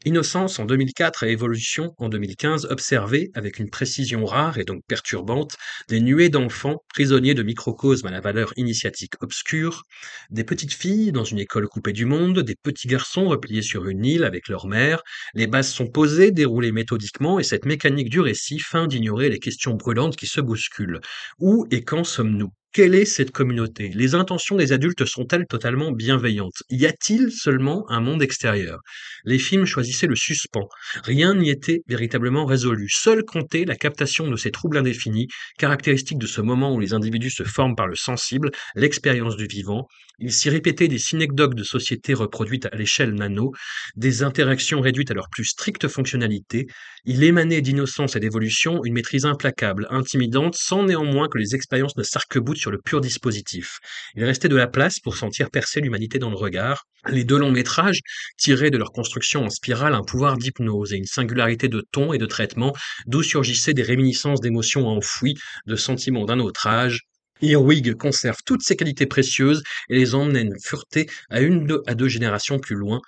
Innocence 0.05 0.59
en 0.59 0.65
2004 0.65 1.23
et 1.23 1.31
Évolution 1.31 1.95
en 1.97 2.09
2015 2.09 2.67
observaient, 2.69 3.31
avec 3.33 3.57
une 3.57 3.71
précision 3.71 4.23
rare 4.23 4.59
et 4.59 4.63
donc 4.63 4.83
perturbante, 4.87 5.57
des 5.89 5.99
nuées 5.99 6.29
d'enfants 6.29 6.83
prisonniers 6.93 7.33
de 7.33 7.41
microcosmes 7.41 8.05
à 8.05 8.11
la 8.11 8.21
valeur 8.21 8.53
initiatique 8.55 9.15
obscure, 9.21 9.83
des 10.29 10.43
petites 10.43 10.73
filles 10.73 11.11
dans 11.11 11.23
une 11.23 11.39
école 11.39 11.67
coupée 11.67 11.91
du 11.91 12.05
monde, 12.05 12.41
des 12.41 12.55
petits 12.55 12.87
garçons 12.87 13.27
repliés 13.27 13.63
sur 13.63 13.87
une 13.87 14.05
île 14.05 14.23
avec 14.23 14.47
leur 14.47 14.67
mère, 14.67 15.01
les 15.33 15.47
bases 15.47 15.69
sont 15.69 15.87
posées, 15.87 16.29
déroulées 16.29 16.71
méthodiquement, 16.71 17.39
et 17.39 17.43
cette 17.43 17.65
mécanique 17.65 18.09
du 18.09 18.19
récit 18.19 18.59
feint 18.59 18.85
d'ignorer 18.85 19.29
les 19.29 19.39
questions 19.39 19.73
brûlantes 19.73 20.15
qui 20.15 20.27
se 20.27 20.39
bousculent. 20.39 21.01
Où 21.39 21.65
et 21.71 21.83
quand 21.83 22.03
sommes-nous? 22.03 22.51
Quelle 22.75 22.93
est 22.93 23.05
cette 23.05 23.31
communauté? 23.31 23.89
Les 23.95 24.15
intentions 24.15 24.57
des 24.57 24.73
adultes 24.73 25.05
sont-elles 25.05 25.45
totalement 25.47 25.93
bienveillantes? 25.93 26.61
Y 26.69 26.85
a-t-il 26.85 27.31
seulement 27.31 27.89
un 27.89 28.01
monde 28.01 28.21
extérieur? 28.21 28.81
Les 29.23 29.39
films 29.39 29.63
choisissaient 29.63 30.07
le 30.07 30.17
suspens. 30.17 30.67
Rien 31.05 31.35
n'y 31.35 31.49
était 31.49 31.83
véritablement 31.87 32.45
résolu. 32.45 32.89
Seul 32.89 33.23
comptait 33.23 33.63
la 33.63 33.77
captation 33.77 34.29
de 34.29 34.35
ces 34.35 34.51
troubles 34.51 34.75
indéfinis, 34.75 35.29
caractéristiques 35.57 36.17
de 36.17 36.27
ce 36.27 36.41
moment 36.41 36.75
où 36.75 36.81
les 36.81 36.91
individus 36.91 37.29
se 37.29 37.43
forment 37.43 37.77
par 37.77 37.87
le 37.87 37.95
sensible, 37.95 38.51
l'expérience 38.75 39.37
du 39.37 39.45
vivant. 39.45 39.87
Il 40.19 40.31
s'y 40.31 40.49
répétait 40.49 40.87
des 40.87 40.97
synecdoques 40.97 41.55
de 41.55 41.63
société 41.63 42.13
reproduites 42.13 42.67
à 42.67 42.75
l'échelle 42.75 43.13
nano, 43.13 43.51
des 43.95 44.23
interactions 44.23 44.79
réduites 44.79 45.11
à 45.11 45.13
leur 45.13 45.29
plus 45.29 45.45
stricte 45.45 45.87
fonctionnalité. 45.87 46.67
Il 47.05 47.23
émanait 47.23 47.61
d'innocence 47.61 48.15
et 48.15 48.19
d'évolution 48.19 48.81
une 48.83 48.93
maîtrise 48.93 49.25
implacable, 49.25 49.87
intimidante, 49.89 50.55
sans 50.55 50.83
néanmoins 50.83 51.27
que 51.27 51.37
les 51.37 51.53
expériences 51.53 51.97
ne 51.97 52.03
s'arc-boutent 52.03 52.64
le 52.71 52.79
pur 52.79 53.01
dispositif. 53.01 53.79
Il 54.15 54.23
restait 54.23 54.49
de 54.49 54.55
la 54.55 54.67
place 54.67 54.99
pour 54.99 55.17
sentir 55.17 55.49
percer 55.49 55.81
l'humanité 55.81 56.19
dans 56.19 56.29
le 56.29 56.35
regard. 56.35 56.85
Les 57.07 57.23
deux 57.23 57.37
longs 57.37 57.51
métrages 57.51 57.99
tiraient 58.37 58.71
de 58.71 58.77
leur 58.77 58.91
construction 58.91 59.45
en 59.45 59.49
spirale 59.49 59.93
un 59.93 60.03
pouvoir 60.03 60.37
d'hypnose 60.37 60.93
et 60.93 60.97
une 60.97 61.05
singularité 61.05 61.67
de 61.67 61.83
ton 61.91 62.13
et 62.13 62.17
de 62.17 62.25
traitement 62.25 62.73
d'où 63.07 63.23
surgissaient 63.23 63.73
des 63.73 63.83
réminiscences 63.83 64.41
d'émotions 64.41 64.87
enfouies, 64.87 65.35
de 65.65 65.75
sentiments 65.75 66.25
d'un 66.25 66.39
autre 66.39 66.67
âge, 66.67 67.01
Earwig 67.41 67.95
conserve 67.95 68.37
toutes 68.45 68.61
ses 68.61 68.75
qualités 68.75 69.05
précieuses 69.05 69.61
et 69.89 69.95
les 69.95 70.15
emmène 70.15 70.53
fureter 70.63 71.07
à 71.29 71.41
une 71.41 71.67
à 71.85 71.93
deux 71.93 72.07
générations 72.07 72.59
plus 72.59 72.75
loin, 72.75 73.01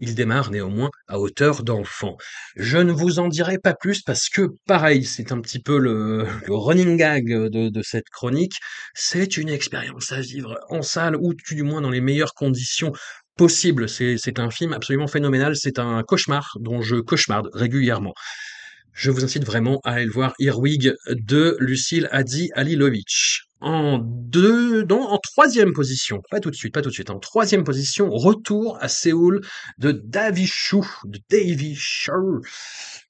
il 0.00 0.14
démarre 0.14 0.50
néanmoins 0.50 0.90
à 1.06 1.18
hauteur 1.18 1.62
d'enfant. 1.62 2.16
Je 2.56 2.78
ne 2.78 2.92
vous 2.92 3.18
en 3.18 3.28
dirai 3.28 3.58
pas 3.58 3.74
plus 3.74 4.02
parce 4.02 4.28
que, 4.28 4.48
pareil, 4.66 5.04
c'est 5.04 5.32
un 5.32 5.40
petit 5.40 5.60
peu 5.60 5.78
le, 5.78 6.26
running 6.48 6.96
gag 6.96 7.26
de, 7.26 7.82
cette 7.82 8.08
chronique. 8.10 8.56
C'est 8.94 9.36
une 9.36 9.48
expérience 9.48 10.12
à 10.12 10.20
vivre 10.20 10.58
en 10.68 10.82
salle 10.82 11.16
ou 11.16 11.34
du 11.34 11.62
moins 11.62 11.80
dans 11.80 11.90
les 11.90 12.00
meilleures 12.00 12.34
conditions 12.34 12.92
possibles. 13.36 13.88
C'est 13.88 14.38
un 14.38 14.50
film 14.50 14.72
absolument 14.72 15.06
phénoménal. 15.06 15.56
C'est 15.56 15.78
un 15.78 16.02
cauchemar 16.02 16.56
dont 16.60 16.82
je 16.82 16.96
cauchemarde 16.96 17.48
régulièrement. 17.52 18.14
Je 18.92 19.10
vous 19.10 19.24
incite 19.24 19.44
vraiment 19.44 19.80
à 19.84 19.92
aller 19.92 20.06
le 20.06 20.12
voir, 20.12 20.34
Earwig 20.40 20.92
de 21.08 21.56
Lucille 21.60 22.08
Adi 22.10 22.50
Alilovich. 22.54 23.49
En 23.60 23.98
deux, 23.98 24.84
non, 24.84 25.02
en 25.02 25.18
troisième 25.18 25.72
position, 25.72 26.22
pas 26.30 26.40
tout 26.40 26.50
de 26.50 26.56
suite, 26.56 26.72
pas 26.72 26.80
tout 26.80 26.88
de 26.88 26.94
suite, 26.94 27.10
en 27.10 27.18
troisième 27.18 27.62
position, 27.62 28.08
retour 28.08 28.78
à 28.80 28.88
Séoul 28.88 29.42
de 29.78 29.92
Davy 29.92 30.46
Chou, 30.46 30.86
de 31.04 31.20
Davy 31.28 31.74
Chou. 31.76 32.40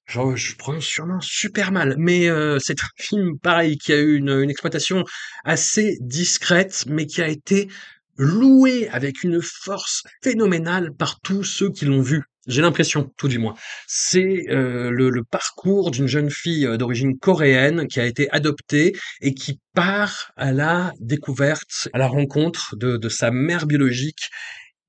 Je, 0.07 0.57
prononce 0.57 0.85
sûrement 0.85 1.21
super 1.21 1.71
mal, 1.71 1.95
mais 1.97 2.29
euh, 2.29 2.59
c'est 2.59 2.83
un 2.83 2.89
film 2.97 3.39
pareil 3.39 3.79
qui 3.79 3.93
a 3.93 3.99
eu 3.99 4.17
une, 4.17 4.31
une 4.31 4.51
exploitation 4.51 5.05
assez 5.45 5.99
discrète, 6.01 6.85
mais 6.89 7.07
qui 7.07 7.23
a 7.23 7.29
été 7.29 7.69
loué 8.17 8.89
avec 8.89 9.23
une 9.23 9.41
force 9.41 10.03
phénoménale 10.23 10.93
par 10.97 11.21
tous 11.21 11.45
ceux 11.45 11.71
qui 11.71 11.85
l'ont 11.85 12.03
vu. 12.03 12.25
J'ai 12.47 12.63
l'impression, 12.63 13.13
tout 13.17 13.29
du 13.29 13.39
moins. 13.39 13.55
C'est 13.87 14.47
euh, 14.49 14.91
le, 14.91 15.11
le, 15.11 15.23
parcours 15.25 15.91
d'une 15.91 16.07
jeune 16.07 16.31
fille 16.31 16.67
euh, 16.67 16.77
d'origine 16.79 17.19
coréenne 17.19 17.87
qui 17.87 18.01
a 18.01 18.07
été 18.07 18.31
adoptée 18.31 18.97
et 19.21 19.35
qui 19.35 19.61
part 19.75 20.33
à 20.37 20.53
la 20.53 20.93
découverte, 21.01 21.89
à 21.93 21.99
la 21.99 22.07
rencontre 22.07 22.77
de, 22.77 22.97
de 22.97 23.09
sa 23.09 23.31
mère 23.31 23.67
biologique 23.67 24.31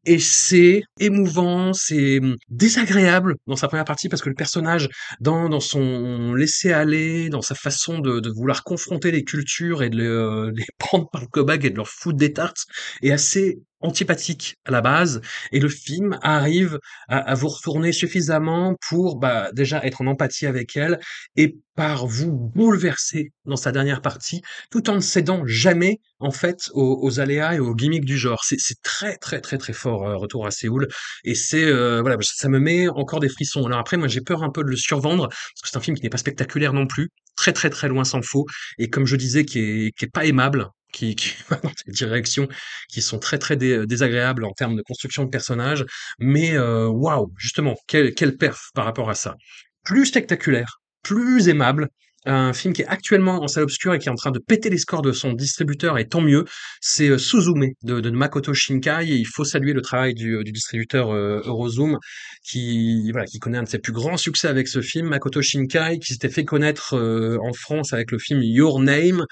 et 0.05 0.17
c'est 0.17 0.81
émouvant, 0.99 1.73
c'est 1.73 2.19
hum, 2.19 2.35
désagréable 2.49 3.35
dans 3.45 3.55
sa 3.55 3.67
première 3.67 3.85
partie 3.85 4.09
parce 4.09 4.21
que 4.21 4.29
le 4.29 4.35
personnage, 4.35 4.89
dans, 5.19 5.47
dans 5.47 5.59
son 5.59 6.33
laisser-aller, 6.33 7.29
dans 7.29 7.43
sa 7.43 7.53
façon 7.53 7.99
de, 7.99 8.19
de, 8.19 8.29
vouloir 8.29 8.63
confronter 8.63 9.11
les 9.11 9.23
cultures 9.23 9.83
et 9.83 9.89
de 9.89 9.97
les, 9.97 10.05
euh, 10.05 10.51
les 10.55 10.65
prendre 10.79 11.07
par 11.11 11.21
le 11.21 11.27
cobac 11.27 11.63
et 11.63 11.69
de 11.69 11.75
leur 11.75 11.87
foutre 11.87 12.17
des 12.17 12.33
tartes, 12.33 12.65
est 13.03 13.11
assez 13.11 13.59
antipathique 13.81 14.57
à 14.65 14.71
la 14.71 14.81
base 14.81 15.21
et 15.51 15.59
le 15.59 15.69
film 15.69 16.17
arrive 16.21 16.79
à, 17.07 17.17
à 17.17 17.35
vous 17.35 17.47
retourner 17.49 17.91
suffisamment 17.91 18.75
pour 18.89 19.17
bah, 19.17 19.49
déjà 19.53 19.83
être 19.85 20.01
en 20.01 20.07
empathie 20.07 20.45
avec 20.45 20.75
elle 20.75 20.99
et 21.35 21.57
par 21.75 22.05
vous 22.05 22.31
bouleverser 22.31 23.31
dans 23.45 23.55
sa 23.55 23.71
dernière 23.71 24.01
partie 24.01 24.41
tout 24.69 24.89
en 24.89 24.95
ne 24.95 24.99
cédant 24.99 25.43
jamais 25.45 25.99
en 26.19 26.31
fait 26.31 26.69
aux, 26.73 26.99
aux 27.01 27.19
aléas 27.19 27.55
et 27.55 27.59
aux 27.59 27.73
gimmicks 27.75 28.05
du 28.05 28.17
genre. 28.17 28.43
C'est 28.43 28.81
très 28.83 29.17
très 29.17 29.41
très 29.41 29.57
très 29.57 29.73
fort 29.73 30.07
euh, 30.07 30.15
retour 30.15 30.45
à 30.45 30.51
Séoul 30.51 30.87
et 31.23 31.35
c'est 31.35 31.65
euh, 31.65 32.01
voilà 32.01 32.17
ça 32.21 32.49
me 32.49 32.59
met 32.59 32.87
encore 32.89 33.19
des 33.19 33.29
frissons. 33.29 33.65
Alors 33.65 33.79
après 33.79 33.97
moi 33.97 34.07
j'ai 34.07 34.21
peur 34.21 34.43
un 34.43 34.49
peu 34.49 34.63
de 34.63 34.69
le 34.69 34.75
survendre 34.75 35.27
parce 35.29 35.61
que 35.63 35.69
c'est 35.69 35.77
un 35.77 35.81
film 35.81 35.97
qui 35.97 36.03
n'est 36.03 36.09
pas 36.09 36.17
spectaculaire 36.17 36.73
non 36.73 36.87
plus 36.87 37.09
très 37.35 37.53
très 37.53 37.69
très 37.69 37.87
loin 37.87 38.03
s'en 38.03 38.21
faut 38.21 38.45
et 38.77 38.89
comme 38.89 39.05
je 39.05 39.15
disais 39.15 39.45
qui 39.45 39.59
est, 39.59 39.91
qui 39.97 40.05
est 40.05 40.11
pas 40.11 40.25
aimable 40.25 40.69
qui, 40.91 41.15
qui 41.15 41.33
va 41.49 41.57
dans 41.57 41.71
des 41.85 41.91
directions 41.91 42.47
qui 42.89 43.01
sont 43.01 43.19
très 43.19 43.37
très 43.37 43.55
désagréables 43.55 44.45
en 44.45 44.53
termes 44.53 44.75
de 44.75 44.81
construction 44.81 45.23
de 45.25 45.29
personnages, 45.29 45.85
mais 46.19 46.57
euh, 46.57 46.87
waouh, 46.87 47.21
wow, 47.21 47.33
justement, 47.37 47.75
quel, 47.87 48.13
quel 48.13 48.37
perf 48.37 48.69
par 48.73 48.85
rapport 48.85 49.09
à 49.09 49.15
ça. 49.15 49.35
Plus 49.83 50.07
spectaculaire, 50.07 50.81
plus 51.01 51.47
aimable, 51.47 51.89
un 52.25 52.53
film 52.53 52.73
qui 52.73 52.83
est 52.83 52.87
actuellement 52.87 53.41
en 53.41 53.47
salle 53.47 53.63
obscure 53.63 53.93
et 53.93 53.99
qui 53.99 54.07
est 54.07 54.11
en 54.11 54.15
train 54.15 54.31
de 54.31 54.39
péter 54.39 54.69
les 54.69 54.77
scores 54.77 55.01
de 55.01 55.11
son 55.11 55.33
distributeur, 55.33 55.97
et 55.97 56.07
tant 56.07 56.21
mieux, 56.21 56.45
c'est 56.79 57.09
euh, 57.09 57.17
Suzume 57.17 57.69
de, 57.83 58.09
Makoto 58.11 58.53
Shinkai, 58.53 59.09
et 59.09 59.15
il 59.15 59.27
faut 59.27 59.43
saluer 59.43 59.73
le 59.73 59.81
travail 59.81 60.13
du, 60.13 60.35
euh, 60.35 60.43
distributeur 60.43 61.11
euh, 61.11 61.41
Eurozoom, 61.45 61.97
qui, 62.43 63.11
voilà, 63.11 63.25
qui 63.25 63.39
connaît 63.39 63.57
un 63.57 63.63
de 63.63 63.69
ses 63.69 63.79
plus 63.79 63.93
grands 63.93 64.17
succès 64.17 64.47
avec 64.47 64.67
ce 64.67 64.81
film, 64.81 65.07
Makoto 65.07 65.41
Shinkai, 65.41 65.99
qui 65.99 66.13
s'était 66.13 66.29
fait 66.29 66.45
connaître 66.45 66.95
en 66.95 67.53
France 67.53 67.93
avec 67.93 68.11
le 68.11 68.19
film 68.19 68.41
Your 68.41 68.79
Name, 68.79 69.25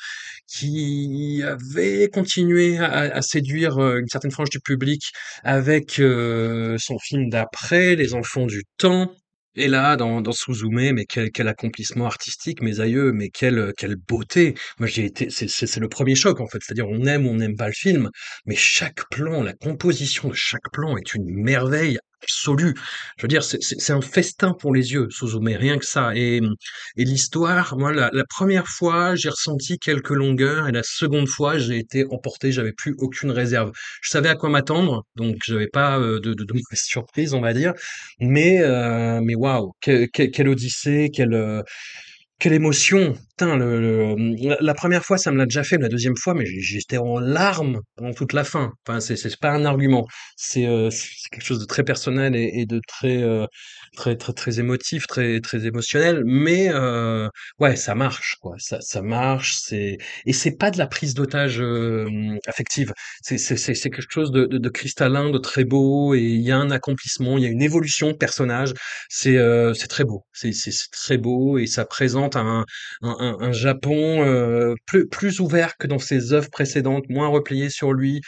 qui 0.48 1.42
avait 1.44 2.10
continué 2.10 2.78
à, 2.78 3.16
à 3.16 3.22
séduire 3.22 3.78
une 3.80 4.08
certaine 4.08 4.32
frange 4.32 4.50
du 4.50 4.60
public 4.60 5.02
avec 5.44 5.94
son 5.96 6.98
film 7.00 7.30
d'après, 7.30 7.96
Les 7.96 8.14
Enfants 8.14 8.46
du 8.46 8.64
Temps, 8.78 9.12
et 9.60 9.68
là, 9.68 9.96
dans, 9.98 10.22
dans 10.22 10.32
Suzume, 10.32 10.94
mais 10.94 11.06
quel, 11.06 11.48
accomplissement 11.48 12.06
artistique, 12.06 12.62
mes 12.62 12.80
aïeux, 12.80 13.12
mais 13.12 13.30
quelle, 13.30 13.74
quelle 13.78 13.96
beauté. 13.96 14.56
Moi, 14.80 14.88
j'ai 14.88 15.06
été, 15.06 15.30
c'est 15.30 15.78
le 15.78 15.90
premier 15.90 16.16
choc, 16.16 16.40
en 16.40 16.48
fait. 16.48 16.60
C'est-à-dire, 16.62 16.88
on 16.88 17.06
aime 17.06 17.28
ou 17.28 17.32
on 17.32 17.36
n'aime 17.36 17.56
pas 17.56 17.68
le 17.68 17.74
film, 17.74 18.10
mais 18.46 18.56
chaque 18.56 19.08
plan, 19.10 19.44
la 19.44 19.54
composition 19.54 20.30
de 20.30 20.34
chaque 20.34 20.72
plan 20.72 20.98
est 20.98 21.14
une 21.14 21.30
merveille 21.30 22.00
absolue. 22.24 22.74
Je 23.18 23.24
veux 23.24 23.28
dire, 23.28 23.44
c'est 23.44 23.92
un 23.92 24.02
festin 24.02 24.54
pour 24.54 24.74
les 24.74 24.94
yeux, 24.94 25.08
Suzume, 25.10 25.48
rien 25.48 25.78
que 25.78 25.86
ça. 25.86 26.12
Et, 26.16 26.42
et 26.98 27.06
l'histoire, 27.06 27.78
moi, 27.78 27.92
la, 27.92 28.10
première 28.30 28.68
fois, 28.68 29.16
j'ai 29.16 29.30
ressenti 29.30 29.80
quelques 29.80 30.10
longueurs, 30.10 30.68
et 30.68 30.72
la 30.72 30.84
seconde 30.84 31.28
fois, 31.28 31.58
j'ai 31.58 31.78
été 31.78 32.06
emporté, 32.12 32.52
j'avais 32.52 32.74
plus 32.74 32.96
aucune 33.00 33.32
réserve. 33.32 33.72
Je 34.02 34.10
savais 34.10 34.30
à 34.30 34.36
quoi 34.36 34.50
m'attendre, 34.50 35.06
donc 35.16 35.38
j'avais 35.46 35.68
pas 35.68 36.00
euh, 36.00 36.20
de, 36.20 36.34
de, 36.34 36.46
surprise, 36.74 37.34
on 37.34 37.42
va 37.42 37.54
dire. 37.54 37.74
Mais, 38.20 38.62
euh, 38.62 39.22
mais 39.24 39.36
waouh, 39.36 39.74
quelle, 39.82 40.10
quelle 40.10 40.50
odyssée, 40.50 41.10
quelle 41.14 41.34
euh, 41.34 41.62
quelle 42.40 42.54
émotion! 42.54 43.14
Putain, 43.38 43.56
le, 43.58 43.80
le, 43.80 44.58
la 44.60 44.74
première 44.74 45.06
fois, 45.06 45.18
ça 45.18 45.32
me 45.32 45.38
l'a 45.38 45.46
déjà 45.46 45.64
fait, 45.64 45.78
la 45.78 45.90
deuxième 45.90 46.18
fois, 46.18 46.34
mais 46.34 46.46
j'étais 46.46 46.98
en 46.98 47.20
larmes 47.20 47.82
pendant 47.96 48.14
toute 48.14 48.34
la 48.34 48.44
fin. 48.44 48.74
Enfin, 48.88 49.00
c'est, 49.00 49.40
pas 49.40 49.52
un 49.52 49.66
argument. 49.66 50.08
C'est, 50.36 50.66
euh, 50.66 50.90
quelque 51.32 51.44
chose 51.46 51.60
de 51.60 51.66
très 51.66 51.84
personnel 51.84 52.36
et, 52.36 52.50
et 52.54 52.66
de 52.66 52.82
très, 52.88 53.22
euh, 53.24 53.46
très, 53.96 54.16
très, 54.16 54.34
très 54.34 54.60
émotif, 54.60 55.08
très, 55.08 55.40
très 55.42 55.66
émotionnel. 55.66 56.24
Mais 56.26 56.70
euh, 56.72 57.28
ouais, 57.60 57.76
ça 57.76 57.96
marche, 57.96 58.38
quoi. 58.42 58.56
Ça, 58.60 58.82
ça 58.82 59.02
marche. 59.02 59.58
C'est 59.62 59.98
et 60.26 60.34
c'est 60.34 60.58
pas 60.58 60.72
de 60.72 60.78
la 60.78 60.88
prise 60.88 61.14
d'otage 61.14 61.60
euh, 61.62 62.38
affective. 62.48 62.94
C'est, 63.22 63.38
c'est, 63.38 63.58
c'est, 63.58 63.90
quelque 63.90 64.12
chose 64.12 64.32
de, 64.32 64.46
de, 64.46 64.58
de, 64.58 64.70
cristallin, 64.70 65.30
de 65.30 65.38
très 65.38 65.64
beau. 65.64 66.14
Et 66.16 66.22
il 66.22 66.42
y 66.42 66.52
a 66.52 66.58
un 66.58 66.72
accomplissement, 66.72 67.38
il 67.38 67.44
y 67.44 67.48
a 67.48 67.50
une 67.50 67.62
évolution 67.62 68.12
de 68.12 68.18
personnage. 68.18 68.74
C'est, 69.10 69.38
euh, 69.38 69.74
c'est 69.74 69.88
très 69.88 70.04
beau. 70.04 70.26
C'est, 70.34 70.52
c'est 70.54 70.72
très 70.92 71.18
beau 71.18 71.58
et 71.58 71.68
ça 71.68 71.86
présente 71.86 72.36
un, 72.36 72.66
un, 73.02 73.38
un 73.40 73.52
Japon 73.52 74.24
euh, 74.24 74.76
plus, 74.86 75.08
plus 75.08 75.40
ouvert 75.40 75.78
que 75.78 75.88
dans 75.88 76.00
ses 76.00 76.34
œuvres 76.34 76.50
précédentes, 76.50 77.06
moins 77.10 77.28
replié 77.28 77.70
sur 77.70 77.94
lui, 77.94 78.22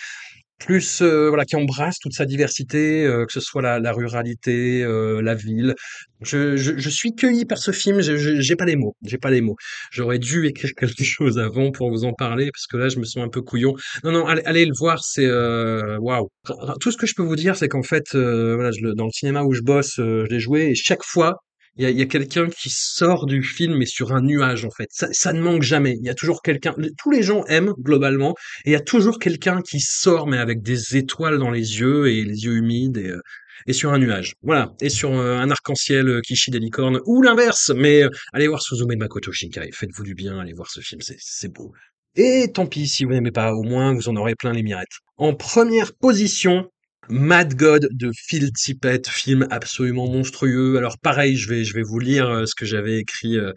plus 0.65 1.01
euh, 1.01 1.29
voilà 1.29 1.45
qui 1.45 1.55
embrasse 1.55 1.97
toute 1.99 2.13
sa 2.13 2.25
diversité, 2.25 3.05
euh, 3.05 3.25
que 3.25 3.33
ce 3.33 3.39
soit 3.39 3.61
la, 3.61 3.79
la 3.79 3.91
ruralité, 3.91 4.83
euh, 4.83 5.21
la 5.21 5.35
ville. 5.35 5.75
Je, 6.21 6.55
je, 6.55 6.77
je, 6.77 6.89
suis 6.89 7.15
cueilli 7.15 7.45
par 7.45 7.57
ce 7.57 7.71
film. 7.71 7.99
J'ai 8.01 8.55
pas 8.55 8.65
les 8.65 8.75
mots. 8.75 8.95
J'ai 9.03 9.17
pas 9.17 9.31
les 9.31 9.41
mots. 9.41 9.55
J'aurais 9.91 10.19
dû 10.19 10.45
écrire 10.47 10.71
quelque 10.77 11.03
chose 11.03 11.39
avant 11.39 11.71
pour 11.71 11.89
vous 11.89 12.05
en 12.05 12.13
parler 12.13 12.49
parce 12.53 12.67
que 12.67 12.77
là 12.77 12.89
je 12.89 12.99
me 12.99 13.05
sens 13.05 13.23
un 13.23 13.29
peu 13.29 13.41
couillon. 13.41 13.73
Non 14.03 14.11
non, 14.11 14.25
allez, 14.27 14.43
allez 14.45 14.65
le 14.65 14.73
voir. 14.77 15.03
C'est 15.03 15.27
waouh. 15.27 16.27
Wow. 16.47 16.75
Tout 16.79 16.91
ce 16.91 16.97
que 16.97 17.07
je 17.07 17.15
peux 17.15 17.23
vous 17.23 17.35
dire, 17.35 17.55
c'est 17.55 17.67
qu'en 17.67 17.83
fait, 17.83 18.13
voilà, 18.13 18.71
je, 18.71 18.87
dans 18.93 19.05
le 19.05 19.11
cinéma 19.11 19.43
où 19.43 19.53
je 19.53 19.61
bosse, 19.61 19.95
je 19.97 20.27
l'ai 20.27 20.39
joué 20.39 20.69
et 20.71 20.75
chaque 20.75 21.03
fois 21.03 21.37
il 21.77 21.83
y 21.83 21.85
a, 21.85 21.91
y 21.91 22.01
a 22.01 22.05
quelqu'un 22.05 22.49
qui 22.49 22.69
sort 22.69 23.25
du 23.25 23.43
film 23.43 23.77
mais 23.77 23.85
sur 23.85 24.13
un 24.13 24.21
nuage 24.21 24.65
en 24.65 24.71
fait. 24.71 24.89
Ça, 24.91 25.07
ça 25.11 25.33
ne 25.33 25.41
manque 25.41 25.63
jamais. 25.63 25.97
Il 25.99 26.05
y 26.05 26.09
a 26.09 26.13
toujours 26.13 26.41
quelqu'un. 26.41 26.75
Tous 26.97 27.11
les 27.11 27.23
gens 27.23 27.43
aiment 27.45 27.73
globalement 27.79 28.35
et 28.65 28.71
il 28.71 28.73
y 28.73 28.75
a 28.75 28.81
toujours 28.81 29.19
quelqu'un 29.19 29.61
qui 29.61 29.79
sort 29.79 30.27
mais 30.27 30.37
avec 30.37 30.61
des 30.61 30.97
étoiles 30.97 31.37
dans 31.37 31.51
les 31.51 31.79
yeux 31.79 32.09
et 32.09 32.23
les 32.23 32.43
yeux 32.45 32.55
humides 32.55 32.97
et, 32.97 33.09
euh, 33.09 33.21
et 33.67 33.73
sur 33.73 33.91
un 33.93 33.99
nuage. 33.99 34.33
Voilà. 34.41 34.73
Et 34.81 34.89
sur 34.89 35.13
euh, 35.13 35.37
un 35.37 35.49
arc-en-ciel 35.49 36.07
euh, 36.07 36.21
qui 36.21 36.35
chie 36.35 36.51
des 36.51 36.59
licornes 36.59 36.99
ou 37.05 37.21
l'inverse. 37.21 37.71
Mais 37.75 38.03
allez 38.33 38.47
voir 38.47 38.61
Suzume 38.61 38.89
de 38.89 38.95
Makoto 38.95 39.31
Shinkai. 39.31 39.71
Faites-vous 39.71 40.03
du 40.03 40.15
bien. 40.15 40.39
Allez 40.39 40.53
voir 40.53 40.69
ce 40.69 40.81
film. 40.81 41.01
C'est 41.01 41.53
beau. 41.53 41.73
Et 42.15 42.51
tant 42.53 42.65
pis 42.65 42.87
si 42.87 43.05
vous 43.05 43.11
n'aimez 43.11 43.31
pas, 43.31 43.53
au 43.53 43.63
moins 43.63 43.93
vous 43.93 44.09
en 44.09 44.15
aurez 44.17 44.35
plein 44.35 44.51
les 44.51 44.63
mirettes. 44.63 44.99
En 45.15 45.33
première 45.33 45.93
position, 45.93 46.69
Mad 47.09 47.55
God 47.55 47.87
de 47.91 48.11
Phil 48.13 48.51
Tippett, 48.53 49.07
film 49.07 49.47
absolument 49.49 50.07
monstrueux. 50.07 50.77
Alors 50.77 50.97
pareil, 50.99 51.35
je 51.35 51.49
vais, 51.49 51.63
je 51.63 51.73
vais 51.73 51.83
vous 51.83 51.99
lire 51.99 52.29
euh, 52.29 52.45
ce 52.45 52.55
que 52.55 52.65
j'avais 52.65 52.99
écrit 52.99 53.37
euh, 53.37 53.53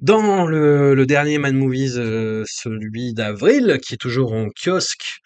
dans 0.00 0.46
le, 0.46 0.94
le 0.94 1.06
dernier 1.06 1.38
Mad 1.38 1.54
Movies, 1.54 1.96
euh, 1.96 2.44
celui 2.46 3.14
d'avril, 3.14 3.78
qui 3.82 3.94
est 3.94 3.98
toujours 3.98 4.32
en 4.32 4.48
kiosque. 4.50 5.20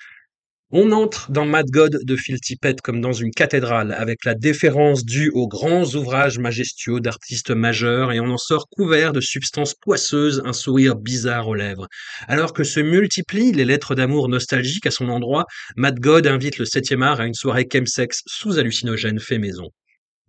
On 0.71 0.93
entre 0.93 1.33
dans 1.33 1.47
Mad 1.47 1.71
God 1.71 2.01
de 2.05 2.15
Phil 2.15 2.39
Tippett 2.41 2.83
comme 2.83 3.01
dans 3.01 3.15
une 3.15 3.31
cathédrale, 3.31 3.91
avec 3.91 4.27
la 4.27 4.35
déférence 4.35 5.03
due 5.03 5.31
aux 5.31 5.49
grands 5.49 5.87
ouvrages 5.95 6.39
majestueux 6.39 7.01
d'artistes 7.01 7.53
majeurs, 7.53 8.13
et 8.13 8.21
on 8.21 8.29
en 8.29 8.37
sort 8.37 8.69
couvert 8.69 9.15
de 9.15 9.23
substances 9.23 9.75
poisseuses, 9.75 10.43
un 10.45 10.53
sourire 10.53 10.97
bizarre 10.97 11.49
aux 11.49 11.55
lèvres. 11.55 11.89
Alors 12.27 12.53
que 12.53 12.65
se 12.65 12.81
multiplient 12.81 13.53
les 13.53 13.65
lettres 13.65 13.95
d'amour 13.95 14.29
nostalgiques 14.29 14.85
à 14.85 14.91
son 14.91 15.09
endroit, 15.09 15.47
Mad 15.77 15.99
God 16.01 16.27
invite 16.27 16.59
le 16.59 16.67
7e 16.67 17.03
art 17.03 17.21
à 17.21 17.25
une 17.25 17.33
soirée 17.33 17.67
chemsex 17.73 18.21
sous 18.27 18.59
hallucinogène 18.59 19.21
fait 19.21 19.39
maison. 19.39 19.71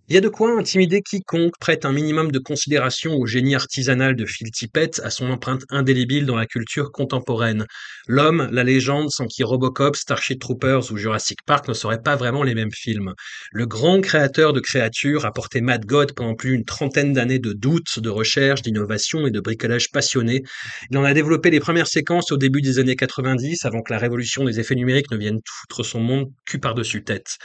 Il 0.10 0.16
y 0.16 0.18
a 0.18 0.22
de 0.22 0.28
quoi 0.28 0.58
intimider 0.58 1.04
quiconque 1.04 1.54
prête 1.60 1.86
un 1.86 1.92
minimum 1.92 2.32
de 2.32 2.40
considération 2.40 3.14
au 3.14 3.28
génie 3.28 3.54
artisanal 3.54 4.16
de 4.16 4.26
Phil 4.26 4.50
Tippett, 4.50 5.00
à 5.04 5.12
son 5.12 5.30
empreinte 5.30 5.66
indélébile 5.70 6.26
dans 6.26 6.36
la 6.36 6.48
culture 6.48 6.92
contemporaine. 6.92 7.68
L'homme, 8.08 8.50
la 8.52 8.64
légende, 8.64 9.12
sans 9.12 9.28
qui 9.28 9.44
Robocop, 9.44 9.96
Starship 9.96 10.40
Troopers 10.40 10.92
ou 10.92 10.98
Jurassic 10.98 11.44
Park 11.46 11.68
ne 11.68 11.76
seraient 11.76 12.02
pas 12.02 12.16
vraiment 12.16 12.42
les 12.42 12.56
mêmes 12.56 12.72
films. 12.72 13.14
Le 13.52 13.68
grand 13.68 14.02
créateur 14.02 14.52
de 14.52 14.60
créatures 14.60 15.28
a 15.28 15.32
porté 15.32 15.62
Mad 15.62 15.86
God 15.86 16.14
pendant 16.14 16.34
plus 16.34 16.54
d'une 16.54 16.66
trentaine 16.66 17.14
d'années 17.14 17.38
de 17.38 17.54
doutes, 17.54 18.00
de 18.00 18.10
recherche, 18.10 18.64
d'innovation 18.64 19.28
et 19.28 19.32
de 19.32 19.40
bricolage 19.40 19.92
passionné. 19.92 20.42
Il 20.90 20.98
en 20.98 21.04
a 21.04 21.14
développé 21.14 21.52
les 21.52 21.60
premières 21.60 21.86
séquences 21.86 22.32
au 22.32 22.38
début 22.38 22.64
des 22.64 22.80
années 22.80 22.96
90, 22.96 23.64
avant 23.64 23.84
que 23.84 23.94
la 23.94 24.00
révolution 24.00 24.44
des 24.44 24.60
effets 24.60 24.74
numériques 24.74 25.12
ne 25.12 25.18
vienne 25.18 25.40
foutre 25.46 25.86
son 25.86 26.00
monde 26.00 26.32
cul 26.48 26.58
par-dessus 26.58 27.04
tête. 27.04 27.38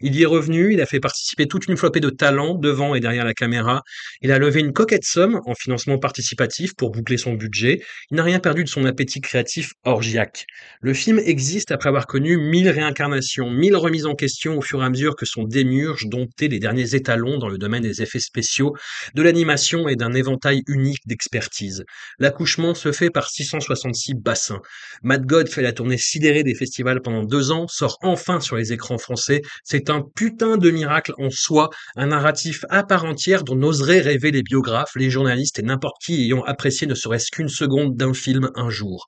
Il 0.00 0.14
y 0.14 0.22
est 0.22 0.26
revenu, 0.26 0.72
il 0.72 0.80
a 0.80 0.86
fait 0.86 1.00
participer 1.00 1.46
toute 1.46 1.66
une 1.68 1.76
flopée 1.76 2.00
de 2.00 2.05
talents 2.10 2.54
devant 2.54 2.94
et 2.94 3.00
derrière 3.00 3.24
la 3.24 3.34
caméra. 3.34 3.82
Il 4.22 4.32
a 4.32 4.38
levé 4.38 4.60
une 4.60 4.72
coquette 4.72 5.04
somme 5.04 5.40
en 5.46 5.54
financement 5.54 5.98
participatif 5.98 6.74
pour 6.74 6.90
boucler 6.90 7.16
son 7.16 7.34
budget. 7.34 7.82
Il 8.10 8.16
n'a 8.16 8.22
rien 8.22 8.40
perdu 8.40 8.64
de 8.64 8.68
son 8.68 8.84
appétit 8.84 9.20
créatif 9.20 9.72
orgiaque. 9.84 10.46
Le 10.80 10.94
film 10.94 11.18
existe 11.18 11.72
après 11.72 11.88
avoir 11.88 12.06
connu 12.06 12.36
mille 12.36 12.68
réincarnations, 12.68 13.50
mille 13.50 13.76
remises 13.76 14.06
en 14.06 14.14
question 14.14 14.58
au 14.58 14.62
fur 14.62 14.82
et 14.82 14.86
à 14.86 14.90
mesure 14.90 15.16
que 15.16 15.26
son 15.26 15.44
démurge 15.44 16.06
domptait 16.06 16.48
les 16.48 16.58
derniers 16.58 16.94
étalons 16.94 17.38
dans 17.38 17.48
le 17.48 17.58
domaine 17.58 17.82
des 17.82 18.02
effets 18.02 18.20
spéciaux, 18.20 18.74
de 19.14 19.22
l'animation 19.22 19.88
et 19.88 19.96
d'un 19.96 20.12
éventail 20.12 20.62
unique 20.66 21.06
d'expertise. 21.06 21.84
L'accouchement 22.18 22.74
se 22.74 22.92
fait 22.92 23.10
par 23.10 23.28
666 23.28 24.14
bassins. 24.14 24.60
Mad 25.02 25.26
God 25.26 25.48
fait 25.48 25.62
la 25.62 25.72
tournée 25.72 25.98
sidérée 25.98 26.42
des 26.42 26.54
festivals 26.54 27.00
pendant 27.02 27.22
deux 27.22 27.50
ans, 27.50 27.66
sort 27.68 27.98
enfin 28.02 28.40
sur 28.40 28.56
les 28.56 28.72
écrans 28.72 28.98
français. 28.98 29.42
C'est 29.64 29.90
un 29.90 30.02
putain 30.14 30.56
de 30.56 30.70
miracle 30.70 31.12
en 31.18 31.30
soi, 31.30 31.70
un 31.96 32.08
narratif 32.08 32.64
à 32.68 32.82
part 32.82 33.06
entière 33.06 33.42
dont 33.42 33.56
n'oseraient 33.56 34.00
rêver 34.00 34.30
les 34.30 34.42
biographes, 34.42 34.94
les 34.96 35.10
journalistes 35.10 35.58
et 35.58 35.62
n'importe 35.62 35.96
qui 36.04 36.22
ayant 36.24 36.42
apprécié 36.44 36.86
ne 36.86 36.94
serait-ce 36.94 37.30
qu'une 37.30 37.48
seconde 37.48 37.96
d'un 37.96 38.12
film 38.12 38.50
un 38.54 38.68
jour. 38.68 39.06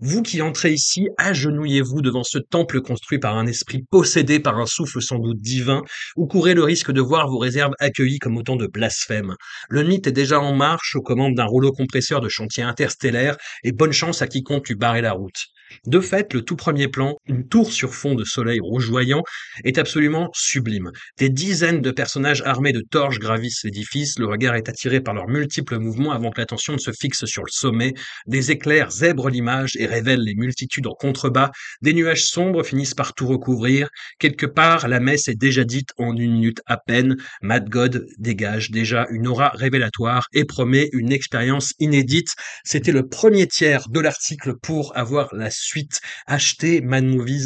Vous 0.00 0.22
qui 0.22 0.40
entrez 0.42 0.72
ici, 0.72 1.08
agenouillez-vous 1.18 2.00
devant 2.02 2.22
ce 2.22 2.38
temple 2.38 2.80
construit 2.80 3.18
par 3.18 3.36
un 3.36 3.48
esprit 3.48 3.82
possédé 3.90 4.38
par 4.38 4.56
un 4.60 4.66
souffle 4.66 5.02
sans 5.02 5.18
doute 5.18 5.40
divin, 5.40 5.82
ou 6.14 6.28
courez 6.28 6.54
le 6.54 6.62
risque 6.62 6.92
de 6.92 7.00
voir 7.00 7.26
vos 7.28 7.38
réserves 7.38 7.74
accueillies 7.80 8.20
comme 8.20 8.36
autant 8.36 8.54
de 8.54 8.68
blasphèmes. 8.68 9.34
Le 9.68 9.82
mythe 9.82 10.06
est 10.06 10.12
déjà 10.12 10.38
en 10.38 10.54
marche 10.54 10.94
aux 10.94 11.02
commandes 11.02 11.34
d'un 11.34 11.46
rouleau 11.46 11.72
compresseur 11.72 12.20
de 12.20 12.28
chantier 12.28 12.62
interstellaire, 12.62 13.36
et 13.64 13.72
bonne 13.72 13.90
chance 13.90 14.22
à 14.22 14.28
quiconque 14.28 14.68
lui 14.68 14.76
barrer 14.76 15.00
la 15.00 15.14
route. 15.14 15.48
De 15.86 16.00
fait, 16.00 16.34
le 16.34 16.42
tout 16.42 16.56
premier 16.56 16.88
plan, 16.88 17.16
une 17.26 17.46
tour 17.46 17.72
sur 17.72 17.94
fond 17.94 18.14
de 18.14 18.24
soleil 18.24 18.60
rougeoyant, 18.60 19.22
est 19.64 19.78
absolument 19.78 20.30
sublime. 20.34 20.90
Des 21.18 21.28
dizaines 21.28 21.80
de 21.80 21.90
personnages 21.90 22.42
armés 22.42 22.72
de 22.72 22.80
torches 22.80 23.18
gravissent 23.18 23.64
l'édifice, 23.64 24.18
le 24.18 24.26
regard 24.26 24.54
est 24.54 24.68
attiré 24.68 25.00
par 25.00 25.14
leurs 25.14 25.28
multiples 25.28 25.78
mouvements 25.78 26.12
avant 26.12 26.30
que 26.30 26.40
l'attention 26.40 26.74
ne 26.74 26.78
se 26.78 26.92
fixe 26.92 27.24
sur 27.24 27.44
le 27.44 27.50
sommet, 27.50 27.94
des 28.26 28.50
éclairs 28.50 28.90
zèbrent 28.90 29.30
l'image 29.30 29.76
et 29.78 29.86
révèlent 29.86 30.22
les 30.22 30.34
multitudes 30.34 30.86
en 30.86 30.94
contrebas, 30.94 31.50
des 31.82 31.92
nuages 31.92 32.24
sombres 32.24 32.62
finissent 32.62 32.94
par 32.94 33.14
tout 33.14 33.26
recouvrir, 33.26 33.88
quelque 34.18 34.46
part 34.46 34.88
la 34.88 35.00
messe 35.00 35.28
est 35.28 35.34
déjà 35.34 35.64
dite 35.64 35.90
en 35.98 36.16
une 36.16 36.32
minute 36.32 36.60
à 36.66 36.76
peine, 36.76 37.16
Mad 37.42 37.68
God 37.68 38.06
dégage 38.18 38.70
déjà 38.70 39.06
une 39.10 39.26
aura 39.26 39.50
révélatoire 39.50 40.26
et 40.32 40.44
promet 40.44 40.88
une 40.92 41.12
expérience 41.12 41.72
inédite. 41.78 42.34
C'était 42.64 42.92
le 42.92 43.06
premier 43.06 43.46
tiers 43.46 43.88
de 43.88 44.00
l'article 44.00 44.54
pour 44.62 44.96
avoir 44.96 45.34
la 45.34 45.50
suite. 45.58 46.00
Achetez 46.26 46.80
Mad 46.80 47.04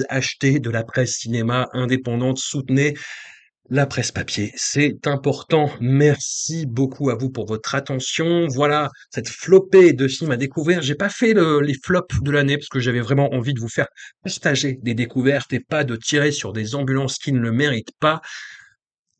achetez 0.08 0.60
de 0.60 0.70
la 0.70 0.84
presse 0.84 1.18
cinéma 1.18 1.68
indépendante, 1.72 2.38
soutenez 2.38 2.94
la 3.70 3.86
presse 3.86 4.12
papier, 4.12 4.52
c'est 4.54 5.06
important. 5.06 5.70
Merci 5.80 6.66
beaucoup 6.66 7.08
à 7.08 7.14
vous 7.14 7.30
pour 7.30 7.46
votre 7.46 7.74
attention. 7.74 8.46
Voilà 8.48 8.90
cette 9.10 9.30
flopée 9.30 9.94
de 9.94 10.08
films 10.08 10.30
à 10.30 10.36
découvrir. 10.36 10.82
J'ai 10.82 10.94
pas 10.94 11.08
fait 11.08 11.32
les 11.34 11.74
flops 11.82 12.20
de 12.20 12.30
l'année 12.30 12.58
parce 12.58 12.68
que 12.68 12.80
j'avais 12.80 13.00
vraiment 13.00 13.32
envie 13.32 13.54
de 13.54 13.60
vous 13.60 13.70
faire 13.70 13.86
partager 14.22 14.78
des 14.82 14.94
découvertes 14.94 15.54
et 15.54 15.60
pas 15.60 15.84
de 15.84 15.96
tirer 15.96 16.32
sur 16.32 16.52
des 16.52 16.74
ambulances 16.74 17.16
qui 17.16 17.32
ne 17.32 17.38
le 17.38 17.50
méritent 17.52 17.96
pas. 17.98 18.20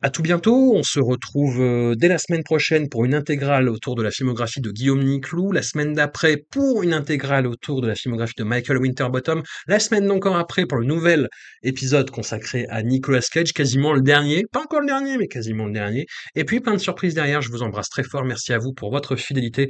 À 0.05 0.11
tout 0.11 0.23
bientôt, 0.23 0.75
on 0.75 0.83
se 0.83 0.99
retrouve 0.99 1.61
euh, 1.61 1.95
dès 1.95 2.09
la 2.09 2.19
semaine 2.19 2.43
prochaine 2.43 2.89
pour 2.89 3.05
une 3.05 3.15
intégrale 3.15 3.69
autour 3.69 3.95
de 3.95 4.03
la 4.03 4.11
filmographie 4.11 4.61
de 4.61 4.73
Guillaume 4.73 5.05
Niclou, 5.05 5.53
la 5.53 5.63
semaine 5.63 5.93
d'après 5.93 6.39
pour 6.51 6.83
une 6.83 6.93
intégrale 6.93 7.47
autour 7.47 7.81
de 7.81 7.87
la 7.87 7.95
filmographie 7.95 8.35
de 8.37 8.43
Michael 8.43 8.79
Winterbottom, 8.79 9.45
la 9.69 9.79
semaine 9.79 10.11
encore 10.11 10.35
après 10.35 10.67
pour 10.67 10.79
le 10.79 10.87
nouvel 10.87 11.29
épisode 11.63 12.11
consacré 12.11 12.67
à 12.69 12.83
Nicolas 12.83 13.21
Cage, 13.21 13.53
quasiment 13.53 13.93
le 13.93 14.01
dernier, 14.01 14.45
pas 14.51 14.63
encore 14.63 14.81
le 14.81 14.87
dernier, 14.87 15.19
mais 15.19 15.29
quasiment 15.29 15.67
le 15.67 15.73
dernier, 15.73 16.07
et 16.35 16.43
puis 16.43 16.59
plein 16.59 16.75
de 16.75 16.79
surprises 16.79 17.15
derrière, 17.15 17.41
je 17.41 17.51
vous 17.51 17.63
embrasse 17.63 17.89
très 17.89 18.03
fort, 18.03 18.25
merci 18.25 18.53
à 18.53 18.59
vous 18.59 18.73
pour 18.73 18.91
votre 18.91 19.15
fidélité, 19.15 19.69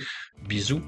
bisous. 0.49 0.81